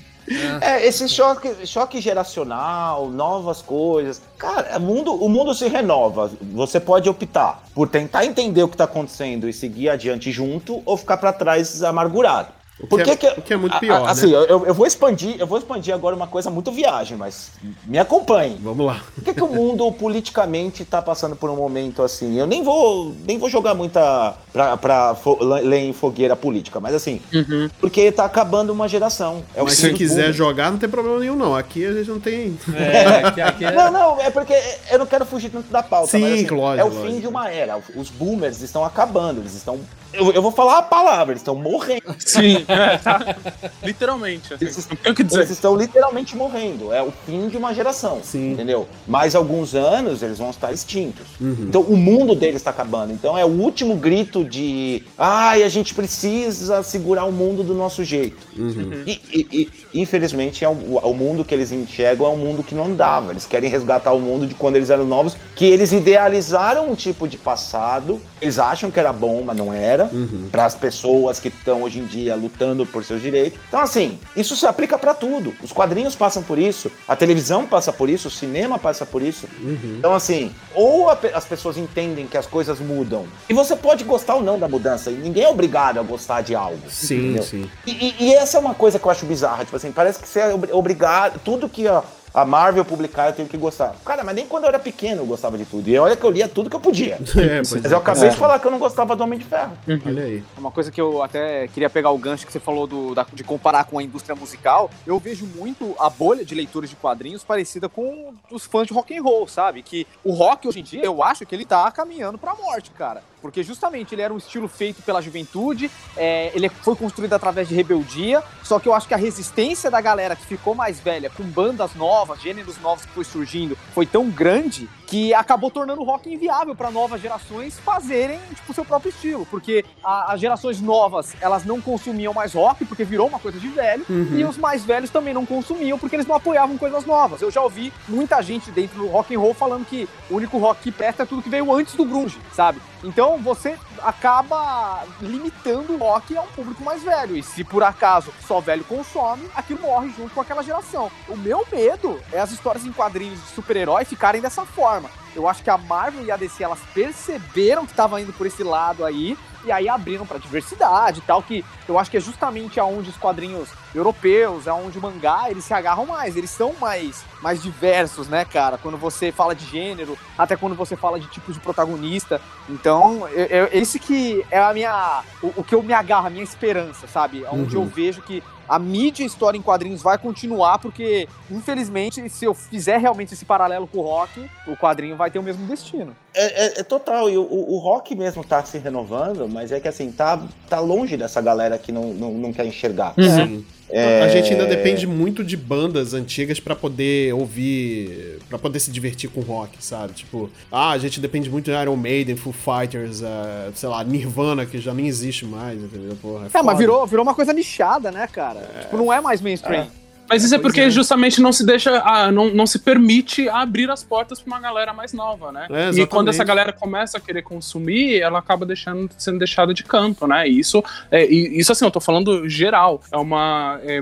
[0.62, 4.22] É, esse choque, choque geracional, novas coisas.
[4.38, 6.30] Cara, o mundo, o mundo se renova.
[6.54, 10.98] Você pode optar por tentar entender o que está acontecendo e seguir adiante junto ou
[10.98, 12.57] ficar para trás amargurado.
[12.80, 14.46] O que, é, que, o que é muito pior, a, Assim, né?
[14.48, 17.52] eu, eu, vou expandir, eu vou expandir agora uma coisa muito viagem, mas
[17.86, 18.58] me acompanhe.
[18.62, 19.02] Vamos lá.
[19.16, 22.38] Por que, que o mundo politicamente está passando por um momento assim?
[22.38, 26.94] Eu nem vou, nem vou jogar muita pra, pra fo, ler em fogueira política, mas
[26.94, 27.68] assim, uhum.
[27.80, 29.44] porque está acabando uma geração.
[29.56, 31.56] É mas se quiser jogar, não tem problema nenhum, não.
[31.56, 32.58] Aqui a gente não tem.
[32.76, 33.72] É, aqui, aqui é...
[33.78, 34.54] Não, não, é porque
[34.90, 36.12] eu não quero fugir tanto da pauta.
[36.12, 37.06] Sim, mas, assim, lógico, É o lógico.
[37.06, 37.80] fim de uma era.
[37.96, 39.80] Os boomers estão acabando, eles estão
[40.14, 42.16] eu, eu, vou falar a palavra, eles estão morrendo.
[42.20, 43.36] Sim, é, tá.
[43.84, 44.54] literalmente.
[44.54, 45.40] Assim, eles, não que dizer.
[45.40, 46.94] eles estão literalmente morrendo.
[46.94, 48.20] É o fim de uma geração.
[48.24, 48.54] Sim.
[48.54, 48.88] Entendeu?
[49.08, 51.26] Mais alguns anos eles vão estar extintos.
[51.40, 51.66] Uhum.
[51.68, 53.14] Então o mundo deles está acabando.
[53.14, 58.04] Então é o último grito de ai, a gente precisa segurar o mundo do nosso
[58.04, 58.38] jeito.
[58.58, 59.04] Uhum.
[59.06, 62.76] E, e, e, infelizmente é o, o, mundo que eles enxergam é um mundo que
[62.76, 63.32] não dava.
[63.32, 67.28] Eles querem resgatar o mundo de quando eles eram novos, que eles idealizaram um tipo
[67.28, 68.22] de passado.
[68.42, 70.48] Eles acham que era bom, mas não era uhum.
[70.52, 72.57] para as pessoas que estão hoje em dia lutando
[72.92, 73.60] por seus direitos.
[73.68, 75.54] Então, assim, isso se aplica para tudo.
[75.62, 79.48] Os quadrinhos passam por isso, a televisão passa por isso, o cinema passa por isso.
[79.60, 79.96] Uhum.
[80.00, 84.36] Então, assim, ou a, as pessoas entendem que as coisas mudam, e você pode gostar
[84.36, 86.90] ou não da mudança, e ninguém é obrigado a gostar de algo.
[86.90, 87.44] Sim, entendeu?
[87.44, 87.70] sim.
[87.86, 90.28] E, e, e, essa é uma coisa que eu acho bizarra, tipo assim, parece que
[90.28, 92.04] você é obrigado, tudo que a,
[92.38, 93.96] a Marvel publicar, eu tenho que gostar.
[94.06, 95.90] Cara, mas nem quando eu era pequeno eu gostava de tudo.
[95.90, 97.18] E olha que eu lia tudo que eu podia.
[97.48, 98.30] É, mas eu acabei é.
[98.30, 99.78] de falar que eu não gostava do Homem de Ferro.
[99.88, 100.02] Uhum.
[100.06, 100.44] Olha aí.
[100.58, 103.44] Uma coisa que eu até queria pegar o gancho que você falou do, da, de
[103.44, 107.88] comparar com a indústria musical, eu vejo muito a bolha de leitores de quadrinhos parecida
[107.88, 109.82] com os fãs de rock and roll, sabe?
[109.82, 113.22] Que o rock hoje em dia, eu acho que ele tá caminhando pra morte, cara
[113.42, 117.76] porque justamente ele era um estilo feito pela juventude, é, ele foi construído através de
[117.76, 121.44] rebeldia, só que eu acho que a resistência da galera que ficou mais velha, com
[121.44, 126.32] bandas novas, gêneros novos que foi surgindo, foi tão grande que acabou tornando o rock
[126.32, 131.64] inviável para novas gerações fazerem tipo seu próprio estilo, porque a, as gerações novas elas
[131.64, 134.38] não consumiam mais rock porque virou uma coisa de velho uhum.
[134.38, 137.42] e os mais velhos também não consumiam porque eles não apoiavam coisas novas.
[137.42, 140.82] Eu já ouvi muita gente dentro do rock and roll falando que o único rock
[140.82, 142.82] que presta é tudo que veio antes do grunge, sabe?
[143.04, 148.34] Então você acaba limitando o rock a um público mais velho e se por acaso
[148.46, 151.12] só velho consome, aquilo morre junto com aquela geração.
[151.28, 154.97] O meu medo é as histórias em quadrinhos de super-herói ficarem dessa forma.
[155.36, 158.64] Eu acho que a Marvel e a DC elas perceberam que estava indo por esse
[158.64, 162.80] lado aí e aí abriram pra diversidade e tal, que eu acho que é justamente
[162.80, 167.62] aonde os quadrinhos europeus, aonde o mangá, eles se agarram mais, eles são mais, mais
[167.62, 168.78] diversos, né, cara?
[168.78, 172.40] Quando você fala de gênero, até quando você fala de tipos de protagonista.
[172.70, 175.24] Então, eu, eu, esse que é a minha.
[175.42, 177.44] O, o, que eu me agarro, a minha esperança, sabe?
[177.52, 177.84] Onde uhum.
[177.84, 182.98] eu vejo que a mídia história em quadrinhos vai continuar, porque, infelizmente, se eu fizer
[182.98, 186.16] realmente esse paralelo com o rock, o quadrinho vai ter o mesmo destino.
[186.34, 189.88] É, é, é total, e o, o, rock mesmo tá se renovando, mas é que
[189.88, 190.40] assim, tá,
[190.70, 193.14] tá longe dessa galera que não, não, não quer enxergar.
[193.18, 193.64] Uhum.
[193.90, 194.24] É...
[194.24, 199.30] A gente ainda depende muito de bandas antigas para poder ouvir, para poder se divertir
[199.30, 200.14] com rock, sabe?
[200.14, 204.66] Tipo, ah, a gente depende muito de Iron Maiden, Foo Fighters, uh, sei lá, Nirvana,
[204.66, 206.18] que já nem existe mais, entendeu?
[206.22, 208.60] Porra, é, é mas virou, virou uma coisa nichada, né, cara?
[208.76, 208.82] É...
[208.82, 209.88] Tipo, não é mais mainstream.
[210.30, 210.34] É.
[210.34, 210.90] Mas isso é porque é.
[210.90, 214.94] justamente não se deixa, ah, não, não se permite abrir as portas para uma galera
[214.94, 215.68] mais nova, né?
[215.70, 219.84] É, e quando essa galera começa a querer consumir, ela acaba deixando, sendo deixada de
[219.84, 220.48] canto, né?
[220.48, 223.02] E isso, é, e isso assim, eu tô falando geral.
[223.12, 223.80] É uma.
[223.84, 224.02] É,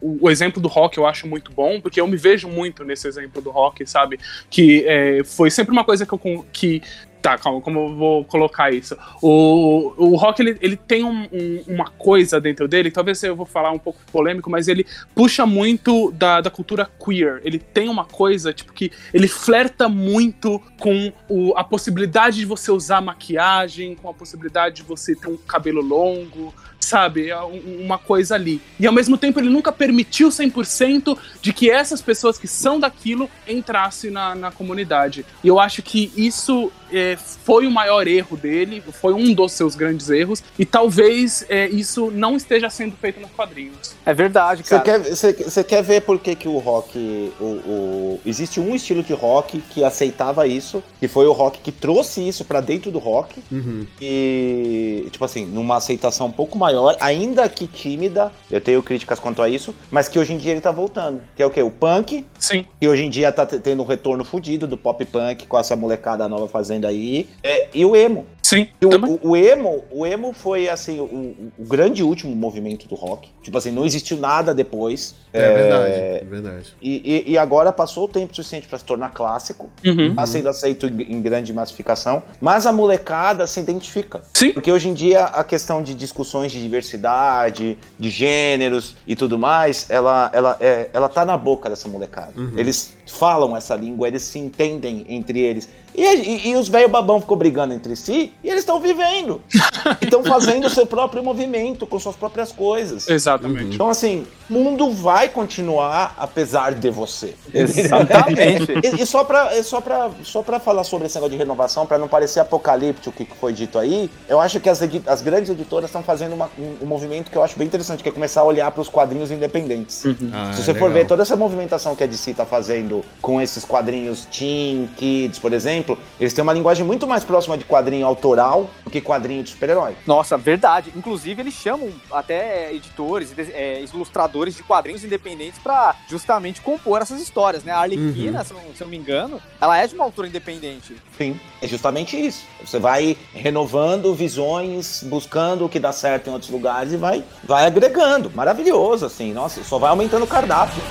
[0.00, 3.08] o, o, exemplo do rock eu acho muito bom, porque eu me vejo muito nesse
[3.08, 4.18] exemplo do rock, sabe?
[4.50, 6.46] Que é, foi sempre uma coisa que eu.
[6.52, 6.82] Que,
[7.22, 8.96] Tá, calma, como eu vou colocar isso?
[9.22, 13.46] O, o rock, ele, ele tem um, um, uma coisa dentro dele, talvez eu vou
[13.46, 17.40] falar um pouco polêmico, mas ele puxa muito da, da cultura queer.
[17.44, 22.72] Ele tem uma coisa, tipo, que ele flerta muito com o, a possibilidade de você
[22.72, 27.30] usar maquiagem, com a possibilidade de você ter um cabelo longo, sabe?
[27.30, 28.60] É uma coisa ali.
[28.80, 33.30] E ao mesmo tempo ele nunca permitiu 100% de que essas pessoas que são daquilo
[33.46, 35.24] entrassem na, na comunidade.
[35.42, 39.74] E eu acho que isso é, foi o maior erro dele, foi um dos seus
[39.74, 43.94] grandes erros, e talvez é, isso não esteja sendo feito nos quadrinhos.
[44.04, 45.00] É verdade, cara.
[45.02, 47.32] Você quer, quer ver por que, que o rock.
[47.40, 51.72] O, o, existe um estilo de rock que aceitava isso, que foi o rock que
[51.72, 53.86] trouxe isso para dentro do rock, uhum.
[54.00, 59.42] e, tipo assim, numa aceitação um pouco maior, ainda que tímida, eu tenho críticas quanto
[59.42, 61.22] a isso, mas que hoje em dia ele tá voltando.
[61.34, 61.62] Que é o quê?
[61.62, 62.24] O punk.
[62.38, 62.66] Sim.
[62.80, 66.28] Que hoje em dia tá tendo um retorno fudido do pop punk com essa molecada
[66.28, 67.28] nova fazendo aí.
[67.42, 68.26] É, e o emo.
[68.52, 68.68] Sim.
[68.82, 73.30] O, o, o, emo, o emo foi assim o, o, grande último movimento do rock.
[73.42, 75.14] Tipo assim, não existiu nada depois.
[75.32, 76.74] É, é verdade, é verdade.
[76.82, 79.70] E, e, e, agora passou o tempo suficiente para se tornar clássico.
[79.82, 80.10] Uhum.
[80.10, 82.22] Está sendo aceito em, em, grande massificação.
[82.38, 84.20] Mas a molecada se identifica.
[84.34, 84.52] Sim.
[84.52, 89.86] Porque hoje em dia a questão de discussões de diversidade, de gêneros e tudo mais,
[89.88, 92.32] ela, ela, é, ela tá na boca dessa molecada.
[92.36, 92.52] Uhum.
[92.54, 95.68] Eles falam essa língua, eles se entendem entre eles.
[95.94, 99.40] E, e, e os velho babão ficou brigando entre si e eles estão vivendo.
[100.00, 103.08] Estão fazendo o seu próprio movimento com suas próprias coisas.
[103.08, 103.74] Exatamente.
[103.74, 107.34] Então, assim, o mundo vai continuar apesar de você.
[107.52, 108.72] Exatamente.
[108.82, 111.98] e, e, só para só pra, só pra falar sobre esse negócio de renovação, para
[111.98, 115.88] não parecer apocalíptico o que foi dito aí, eu acho que as, as grandes editoras
[115.88, 118.44] estão fazendo uma, um, um, movimento que eu acho bem interessante, que é começar a
[118.44, 120.04] olhar para os quadrinhos independentes.
[120.04, 120.30] Uhum.
[120.32, 120.88] Ah, Se você legal.
[120.88, 125.38] for ver toda essa movimentação que a DC está fazendo com esses quadrinhos Teen, Kids,
[125.38, 129.42] por exemplo, eles têm uma linguagem muito mais próxima de quadrinho autoral do que quadrinho
[129.42, 129.94] de super-herói.
[130.06, 130.92] Nossa, verdade.
[130.96, 137.62] Inclusive, eles chamam até editores, é, ilustradores de quadrinhos independentes para justamente compor essas histórias,
[137.62, 137.72] né?
[137.72, 138.44] A Arlequina, uhum.
[138.44, 140.96] se, não, se não me engano, ela é de uma autora independente.
[141.16, 142.44] Sim, é justamente isso.
[142.64, 147.66] Você vai renovando visões, buscando o que dá certo em outros lugares e vai, vai
[147.66, 148.30] agregando.
[148.34, 149.32] Maravilhoso, assim.
[149.32, 150.82] Nossa, só vai aumentando o cardápio.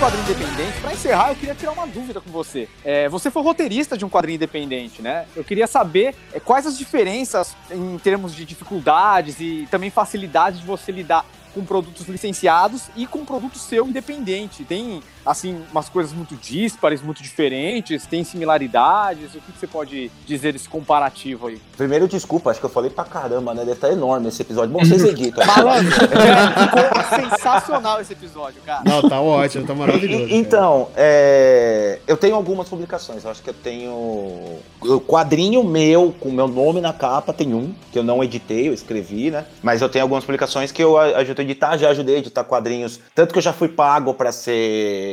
[0.00, 2.66] Quadrinho independente, para encerrar, eu queria tirar uma dúvida com você.
[2.82, 5.26] É, você foi roteirista de um quadrinho independente, né?
[5.36, 10.66] Eu queria saber é, quais as diferenças em termos de dificuldades e também facilidades de
[10.66, 14.64] você lidar com produtos licenciados e com produto seu independente.
[14.64, 19.34] Tem, assim, umas coisas muito díspares, muito diferentes, tem similaridades.
[19.34, 21.60] O que você pode dizer desse comparativo aí?
[21.76, 23.60] Primeiro, desculpa, acho que eu falei pra caramba, né?
[23.60, 24.72] Deve estar enorme esse episódio.
[24.72, 25.44] Bom, vocês editam.
[25.46, 28.82] Malandro, ficou sensacional esse episódio, cara.
[28.84, 30.26] Não, tá ótimo, tá maravilhoso.
[30.30, 31.98] então, é...
[32.06, 33.24] eu tenho algumas publicações.
[33.24, 37.74] Eu acho que eu tenho o quadrinho meu, com meu nome na capa, tem um,
[37.92, 39.44] que eu não editei, eu escrevi, né?
[39.62, 43.00] Mas eu tenho algumas publicações que eu ajudei editar, já ajudei a editar quadrinhos.
[43.14, 45.09] Tanto que eu já fui pago para ser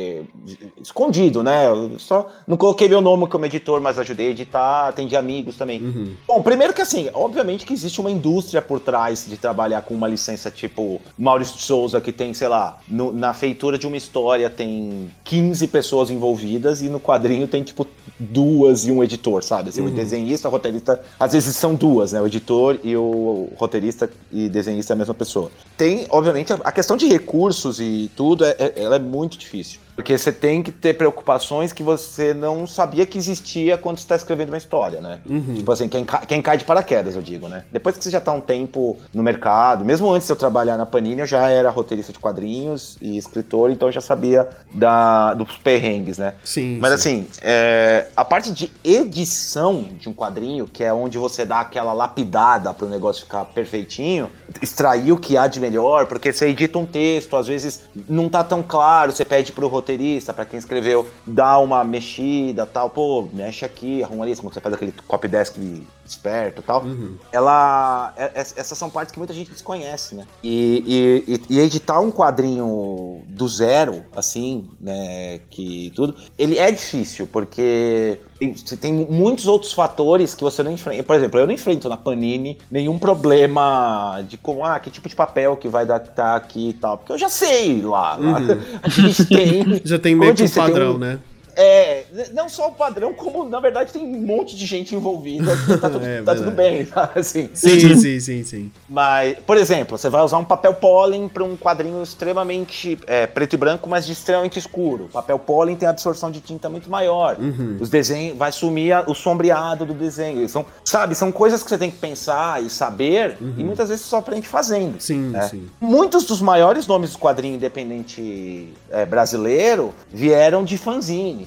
[0.80, 1.66] escondido, né?
[1.66, 5.82] Eu só não coloquei meu nome como editor, mas ajudei a editar, atendi amigos também.
[5.82, 6.14] Uhum.
[6.26, 10.08] Bom, primeiro que assim, obviamente que existe uma indústria por trás de trabalhar com uma
[10.08, 15.10] licença tipo Maurício Souza, que tem, sei lá, no, na feitura de uma história tem
[15.24, 17.86] 15 pessoas envolvidas e no quadrinho tem tipo
[18.18, 19.68] duas e um editor, sabe?
[19.70, 19.88] Assim, uhum.
[19.88, 22.20] O desenhista, o roteirista, às vezes são duas, né?
[22.20, 25.50] O editor e o roteirista e desenhista é a mesma pessoa.
[25.76, 29.80] Tem, obviamente, a questão de recursos e tudo, é, é, ela é muito difícil.
[29.98, 34.14] Porque você tem que ter preocupações que você não sabia que existia quando você está
[34.14, 35.18] escrevendo uma história, né?
[35.28, 35.56] Uhum.
[35.56, 37.64] Tipo assim, quem, ca- quem cai de paraquedas, eu digo, né?
[37.72, 40.86] Depois que você já tá um tempo no mercado, mesmo antes de eu trabalhar na
[40.86, 45.56] Panini, eu já era roteirista de quadrinhos e escritor, então eu já sabia da, dos
[45.56, 46.34] perrengues, né?
[46.44, 46.78] Sim.
[46.80, 47.26] Mas sim.
[47.26, 51.92] assim, é, a parte de edição de um quadrinho, que é onde você dá aquela
[51.92, 54.30] lapidada para o negócio ficar perfeitinho,
[54.62, 58.44] extrair o que há de melhor, porque você edita um texto, às vezes não tá
[58.44, 59.87] tão claro, você pede pro roteirista,
[60.34, 64.74] para quem escreveu, dar uma mexida tal, pô, mexe aqui, arruma ali, como você faz
[64.74, 65.56] aquele copy desk
[66.04, 66.84] esperto e tal.
[67.32, 68.12] Ela.
[68.16, 70.26] é- é- essas são partes que muita gente desconhece, né?
[70.42, 75.40] E, e- e- e editar um quadrinho do zero, assim, né?
[75.50, 76.14] Que tudo.
[76.38, 81.02] Ele é difícil, porque tem, tem muitos outros fatores que você não enfrenta.
[81.02, 85.16] Por exemplo, eu não enfrento na Panini nenhum problema de como, ah, que tipo de
[85.16, 86.98] papel que vai dar tá aqui e tal.
[86.98, 88.16] Porque eu já sei lá.
[88.16, 88.38] lá.
[88.82, 89.82] A gente tem.
[89.84, 91.18] Já tem meio que um padrão, um- né?
[91.60, 95.52] É, não só o padrão, como na verdade tem um monte de gente envolvida.
[95.80, 97.10] Tá tudo, É tá tudo bem, tá?
[97.16, 97.50] assim.
[97.52, 98.72] Sim, sim, sim, sim.
[98.88, 103.54] Mas, por exemplo, você vai usar um papel pólen para um quadrinho extremamente é, preto
[103.54, 105.04] e branco, mas de extremamente escuro.
[105.06, 107.36] O papel pólen tem absorção de tinta muito maior.
[107.38, 107.76] Uhum.
[107.80, 110.48] Os desenhos vai sumir a- o sombreado do desenho.
[110.48, 114.10] São, sabe, são coisas que você tem que pensar e saber, e muitas vezes você
[114.10, 115.00] só aprende fazendo.
[115.00, 115.42] Sim, É.
[115.42, 115.68] sim.
[115.80, 120.76] Muitos dos maiores nomes do quadrinho independente é, brasileiro vieram de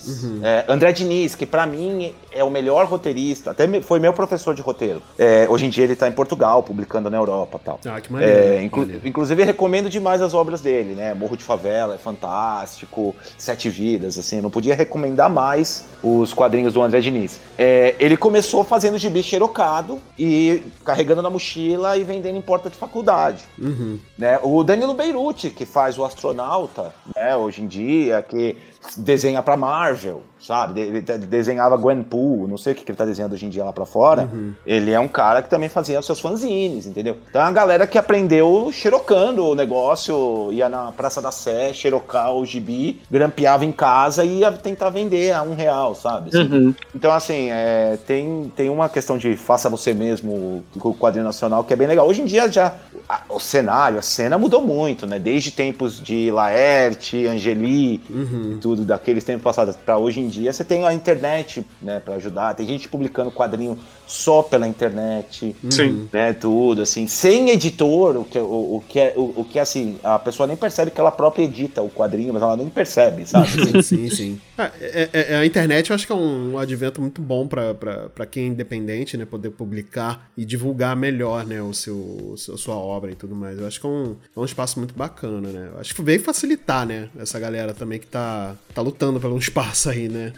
[0.08, 0.40] Uhum.
[0.44, 4.62] É, André Diniz, que pra mim é o melhor roteirista, até foi meu professor de
[4.62, 5.02] roteiro.
[5.18, 7.80] É, hoje em dia ele tá em Portugal, publicando na Europa e tal.
[7.86, 8.34] Ah, que maneiro.
[8.56, 9.08] É, inclu- maneiro.
[9.08, 11.14] inclusive recomendo demais as obras dele, né?
[11.14, 16.82] Morro de Favela é fantástico, Sete Vidas, assim, não podia recomendar mais os quadrinhos do
[16.82, 17.40] André Diniz.
[17.58, 22.76] É, ele começou fazendo gibi xerocado e carregando na mochila e vendendo em porta de
[22.76, 23.44] faculdade.
[23.60, 24.00] Uhum.
[24.18, 24.40] Né?
[24.42, 28.58] O Danilo Beirute, que faz o astronauta, né, hoje em dia, que
[28.98, 30.82] desenha pra Marvel, sabe?
[30.82, 33.64] Ele de- desenhava Gwenpool, não sei o que, que ele tá desenhando hoje em dia
[33.64, 34.30] lá pra fora.
[34.66, 37.18] Ele é um cara que também fazia os seus fanzines, entendeu?
[37.30, 42.34] Então é uma galera que aprendeu xerocando o negócio, ia na Praça da Sé, xerocar
[42.34, 46.30] o gibi, grampeava em casa e ia tentar vender a um real, sabe?
[46.30, 51.26] Assim, então, assim, é, tem, tem uma questão de faça você mesmo com o quadrinho
[51.26, 52.08] nacional que é bem legal.
[52.08, 52.74] Hoje em dia já
[53.08, 55.20] a- o cenário, a cena mudou muito, né?
[55.20, 58.58] Desde tempos de Laerte, Angeli, Uhum.
[58.62, 62.56] tudo daqueles tempos passados para hoje em dia, você tem a internet, né, para ajudar.
[62.56, 63.78] Tem gente publicando quadrinho
[64.12, 66.10] só pela internet, Sim.
[66.12, 69.62] né, tudo assim, sem editor, o que o, o que é o, o que é,
[69.62, 73.26] assim, a pessoa nem percebe que ela própria edita o quadrinho, mas ela nem percebe,
[73.26, 73.48] sabe?
[73.82, 74.42] Sim, sim, sim.
[74.58, 78.26] Ah, é- é- é- a internet eu acho que é um advento muito bom pra
[78.30, 79.24] quem é independente, né?
[79.26, 81.62] Poder publicar e divulgar melhor, né?
[81.62, 83.58] O seu, a sua obra e tudo mais.
[83.60, 85.70] Eu acho que é um, é um espaço muito bacana, né?
[85.74, 87.08] Eu acho que veio facilitar, né?
[87.18, 90.34] Essa galera também que tá, tá lutando pelo espaço aí, né?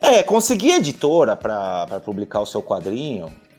[0.00, 2.99] É, conseguir editora pra publicar o seu quadrinho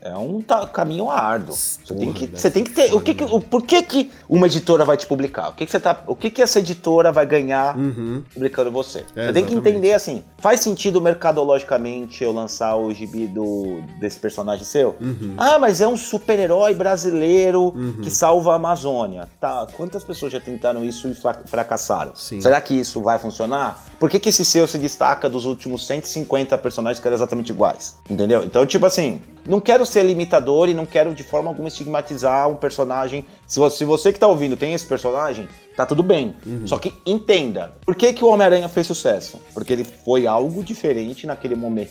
[0.04, 1.54] é um caminho árduo.
[1.54, 2.92] Você tem que, você tem que ter.
[2.92, 5.50] O que que, o, por que, que uma editora vai te publicar?
[5.50, 8.24] O que, que você tá, o que, que essa editora vai ganhar Uhum.
[8.34, 9.04] publicando você?
[9.14, 9.68] É, você tem que exatamente.
[9.68, 14.96] entender assim: faz sentido mercadologicamente eu lançar o gibi do, desse personagem seu?
[15.00, 15.34] Uhum.
[15.38, 17.72] Ah, mas é um super-herói brasileiro
[18.02, 19.28] que salva a Amazônia.
[19.40, 22.14] Tá, quantas pessoas já tentaram isso e fra- fracassaram?
[22.16, 22.40] Sim.
[22.40, 23.84] Será que isso vai funcionar?
[24.02, 27.94] Por que, que esse seu se destaca dos últimos 150 personagens que eram exatamente iguais?
[28.10, 28.42] Entendeu?
[28.42, 32.56] Então, tipo assim, não quero ser limitador e não quero de forma alguma estigmatizar um
[32.56, 33.24] personagem.
[33.46, 36.34] Se você, se você que tá ouvindo tem esse personagem, tá tudo bem.
[36.46, 36.66] Uhum.
[36.66, 39.40] Só que entenda, por que, que o Homem-Aranha fez sucesso?
[39.54, 41.82] Porque ele foi algo diferente naquele momento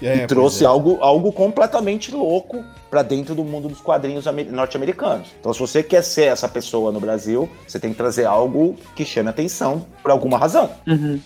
[0.00, 0.66] É, e trouxe é.
[0.66, 5.28] algo, algo completamente louco pra dentro do mundo dos quadrinhos ame- norte-americanos.
[5.40, 9.04] Então, se você quer ser essa pessoa no Brasil, você tem que trazer algo que
[9.04, 10.70] chame atenção por alguma razão.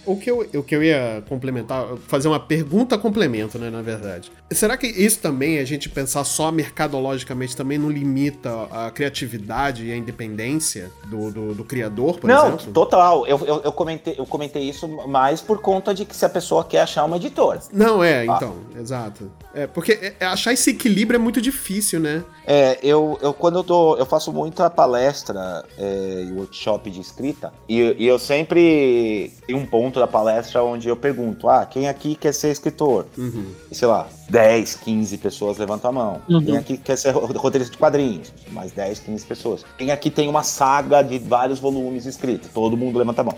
[0.05, 4.31] O que, eu, o que eu ia complementar, fazer uma pergunta complemento, né, na verdade.
[4.53, 9.93] Será que isso também, a gente pensar só mercadologicamente, também não limita a criatividade e
[9.93, 12.73] a independência do, do, do criador, por Não, exemplo?
[12.73, 13.27] total.
[13.27, 16.65] Eu, eu, eu comentei, eu comentei isso mais por conta de que se a pessoa
[16.65, 17.61] quer achar uma editora.
[17.73, 18.37] Não, é, Ah.
[18.37, 19.31] então, exato.
[19.55, 22.23] É, porque é- é- achar esse equilíbrio é muito difícil, né?
[22.47, 27.53] É, eu, eu quando eu dou, eu faço muita palestra é, e workshop de escrita
[27.69, 32.15] e, e eu sempre tenho um ponto da palestra onde eu pergunto, ah, quem aqui
[32.15, 33.07] quer ser escritor?
[33.17, 33.47] Uhum.
[33.73, 36.21] Sei lá, 10, 15 pessoas levantam a mão.
[36.45, 38.33] Quem aqui quer ser ro- roteirista de quadrinhos?
[38.51, 39.65] Mais 10, 15 pessoas.
[39.79, 42.49] Quem aqui tem uma saga de vários volumes escritos?
[42.53, 43.35] Todo mundo levanta a mão.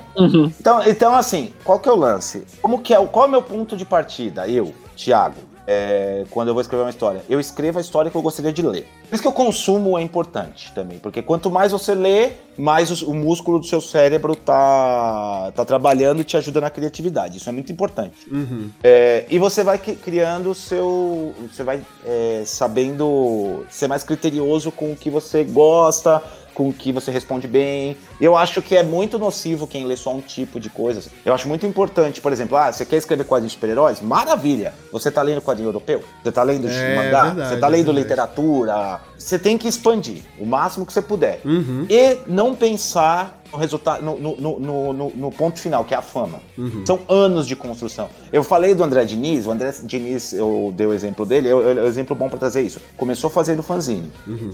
[0.60, 2.44] Então, então, assim, qual que é o lance?
[2.62, 4.48] Como que é, qual é o meu ponto de partida?
[4.48, 5.36] Eu, Thiago.
[5.70, 7.22] É, quando eu vou escrever uma história.
[7.28, 8.88] Eu escrevo a história que eu gostaria de ler.
[9.08, 13.10] Por isso que o consumo é importante também, porque quanto mais você lê, mais o,
[13.10, 17.36] o músculo do seu cérebro tá, tá trabalhando e te ajuda na criatividade.
[17.36, 18.16] Isso é muito importante.
[18.30, 18.70] Uhum.
[18.82, 21.34] É, e você vai cri- criando o seu.
[21.52, 26.22] Você vai é, sabendo ser mais criterioso com o que você gosta,
[26.58, 27.96] com que você responde bem.
[28.20, 31.08] Eu acho que é muito nocivo quem lê só um tipo de coisas.
[31.24, 34.00] Eu acho muito importante, por exemplo, ah, você quer escrever quadrinhos de super-heróis?
[34.00, 34.74] Maravilha!
[34.90, 36.02] Você tá lendo quadrinho europeu?
[36.22, 37.22] Você tá lendo É, mangá?
[37.26, 37.98] verdade, você tá lendo verdade.
[38.00, 39.00] literatura?
[39.16, 41.40] Você tem que expandir o máximo que você puder.
[41.44, 41.86] Uhum.
[41.88, 44.60] E não pensar no resultado, no, no,
[44.92, 46.40] no, no- ponto final, que é a fama.
[46.56, 46.84] Uhum.
[46.86, 48.08] São anos de construção.
[48.32, 51.86] Eu falei do André Diniz, o André Diniz, eu dei o exemplo dele, é um
[51.86, 52.80] exemplo bom pra trazer isso.
[52.96, 54.10] Começou fazendo fanzine.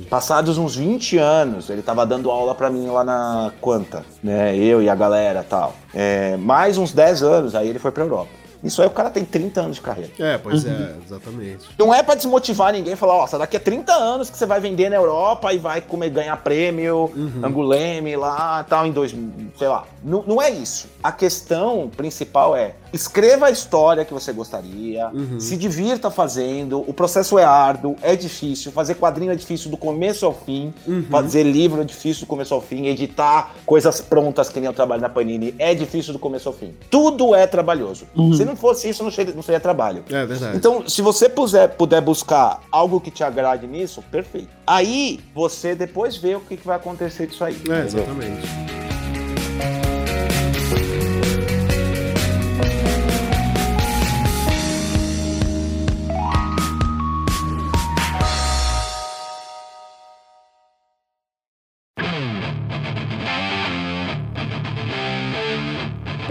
[0.08, 4.56] Passados uns 20 anos, ele tava dando aula pra mim lá na Quanta, né?
[4.56, 5.74] Eu e a galera e tal.
[5.92, 8.28] É, mais uns 10 anos, aí ele foi pra Europa.
[8.64, 10.10] Isso aí o cara tem 30 anos de carreira.
[10.18, 11.66] É, pois é, exatamente.
[11.78, 14.58] Não é pra desmotivar ninguém e falar, ó, daqui a 30 anos que você vai
[14.58, 17.12] vender na Europa e vai comer, ganhar prêmio,
[17.42, 19.14] Anguleme lá, tal, em dois,
[19.58, 19.84] sei lá.
[20.02, 20.88] Não, não é isso.
[21.02, 27.38] A questão principal é, escreva a história que você gostaria, se divirta fazendo, o processo
[27.38, 30.72] é árduo, é difícil, fazer quadrinho é difícil do começo ao fim,
[31.10, 35.02] fazer livro é difícil do começo ao fim, editar coisas prontas que nem eu trabalho
[35.02, 36.74] na Panini é difícil do começo ao fim.
[36.90, 38.06] Tudo é trabalhoso.
[38.36, 40.04] Se não fosse isso, não seria, não seria trabalho.
[40.10, 40.56] É verdade.
[40.56, 44.48] Então, se você puser, puder buscar algo que te agrade nisso, perfeito.
[44.66, 47.56] Aí você depois vê o que, que vai acontecer disso aí.
[47.68, 49.93] É, exatamente.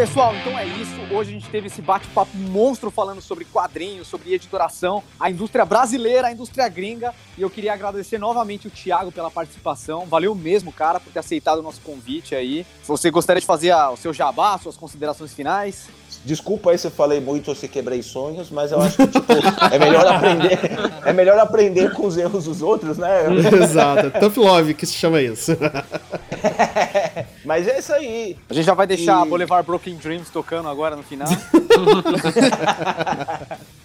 [0.04, 0.92] Pessoal, então é isso.
[1.14, 6.28] Hoje a gente teve esse bate-papo monstro falando sobre quadrinhos, sobre editoração, a indústria brasileira,
[6.28, 7.14] a indústria gringa.
[7.38, 10.06] E eu queria agradecer novamente o Thiago pela participação.
[10.06, 12.66] Valeu mesmo, cara, por ter aceitado o nosso convite aí.
[12.86, 15.88] Você gostaria de fazer a- o seu jabá, suas considerações finais?
[16.26, 19.26] Desculpa aí se eu falei muito ou se quebrei sonhos, mas eu acho que tipo,
[19.72, 20.60] é melhor aprender.
[21.06, 23.24] É melhor aprender com os erros dos outros, né?
[23.64, 24.12] Exato.
[24.20, 25.52] Tough Love, que se chama isso.
[27.46, 28.38] Mas é isso aí.
[28.50, 31.28] A gente já vai deixar E- Boulevard Broken Dreams tocando agora no final.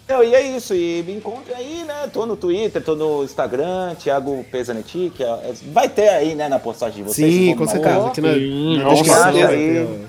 [0.09, 2.09] Não, e é isso, e me encontre aí, né?
[2.11, 6.59] Tô no Twitter, tô no Instagram, Thiago Pesanetti, que é- vai ter aí, né, na
[6.59, 7.35] postagem de vocês.
[7.35, 8.07] Sim, com certeza.
[8.07, 8.89] Aqui na, Sim, na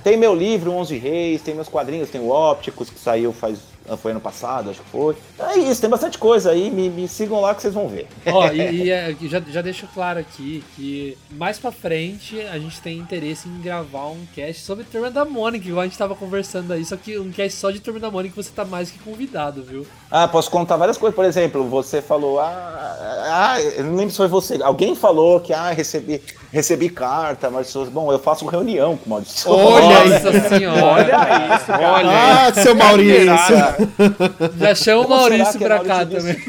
[0.02, 3.60] Tem, meu livro, 11 Reis, tem meus quadrinhos, tem o Ópticos, que saiu faz.
[3.98, 5.16] Foi ano passado, acho que foi.
[5.40, 6.70] É isso, tem bastante coisa aí.
[6.70, 8.08] Me, me sigam lá que vocês vão ver.
[8.26, 12.80] Ó, e, e, é, já, já deixo claro aqui que mais pra frente a gente
[12.82, 16.74] tem interesse em gravar um cast sobre Turma da Mônica, igual a gente tava conversando
[16.74, 19.64] aí, só que um cast só de Turma da Mônica você tá mais que convidado,
[19.64, 19.86] viu?
[20.12, 21.16] Ah, posso contar várias coisas.
[21.16, 22.98] Por exemplo, você falou, ah,
[23.32, 24.62] ah, eu não lembro se foi você.
[24.62, 26.22] Alguém falou que, ah, recebi,
[26.52, 29.52] recebi carta, mas bom, eu faço reunião com o Maurício.
[29.52, 30.10] Olha aí.
[30.10, 30.86] Nossa senhora!
[30.86, 32.48] Olha isso, cara.
[32.48, 33.79] Ah, seu Maurício!
[34.58, 36.44] Já chama o Maurício é pra Maurício cá também.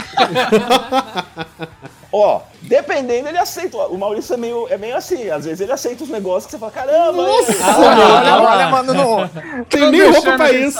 [2.12, 3.76] Ó, dependendo, ele aceita.
[3.86, 5.30] O Maurício é meio, é meio assim.
[5.30, 7.52] Às vezes ele aceita os negócios que você fala, caramba, Nossa!
[7.52, 9.30] é- Olha, olha, mano, não.
[9.68, 10.76] Tem nem roupa pra isso.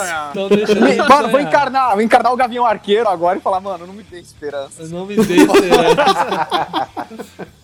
[1.08, 4.18] Mano, vou encarnar, vou encarnar o Gavião Arqueiro agora e falar, mano, não me dê
[4.18, 4.82] esperança.
[4.88, 5.46] Não me deixe.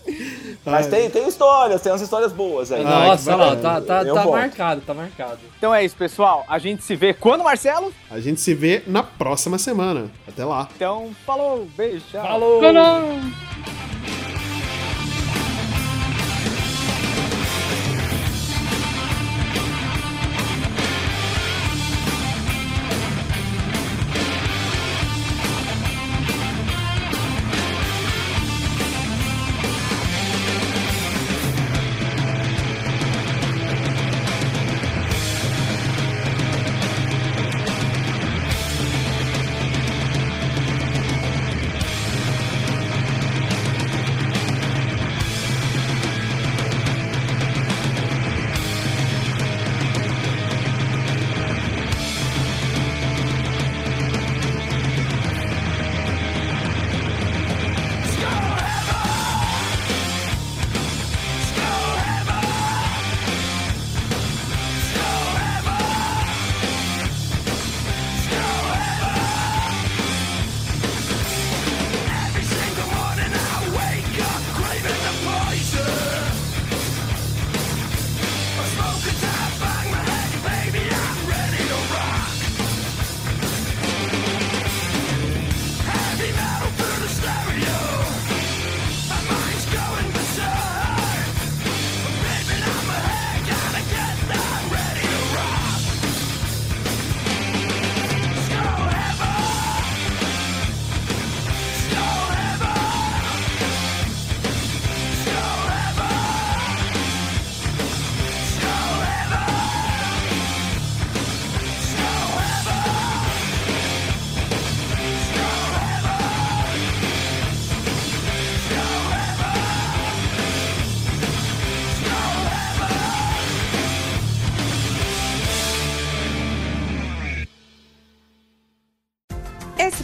[0.71, 2.81] Mas tem, tem histórias, tem umas histórias boas aí.
[2.85, 5.39] Ah, Nossa, olha lá, tá, tá, tá marcado, tá marcado.
[5.57, 6.45] Então é isso, pessoal.
[6.47, 7.93] A gente se vê quando, Marcelo?
[8.09, 10.09] A gente se vê na próxima semana.
[10.27, 10.67] Até lá.
[10.75, 12.21] Então, falou, beijo, tchau.
[12.21, 12.61] Falou!
[12.63, 13.56] Esse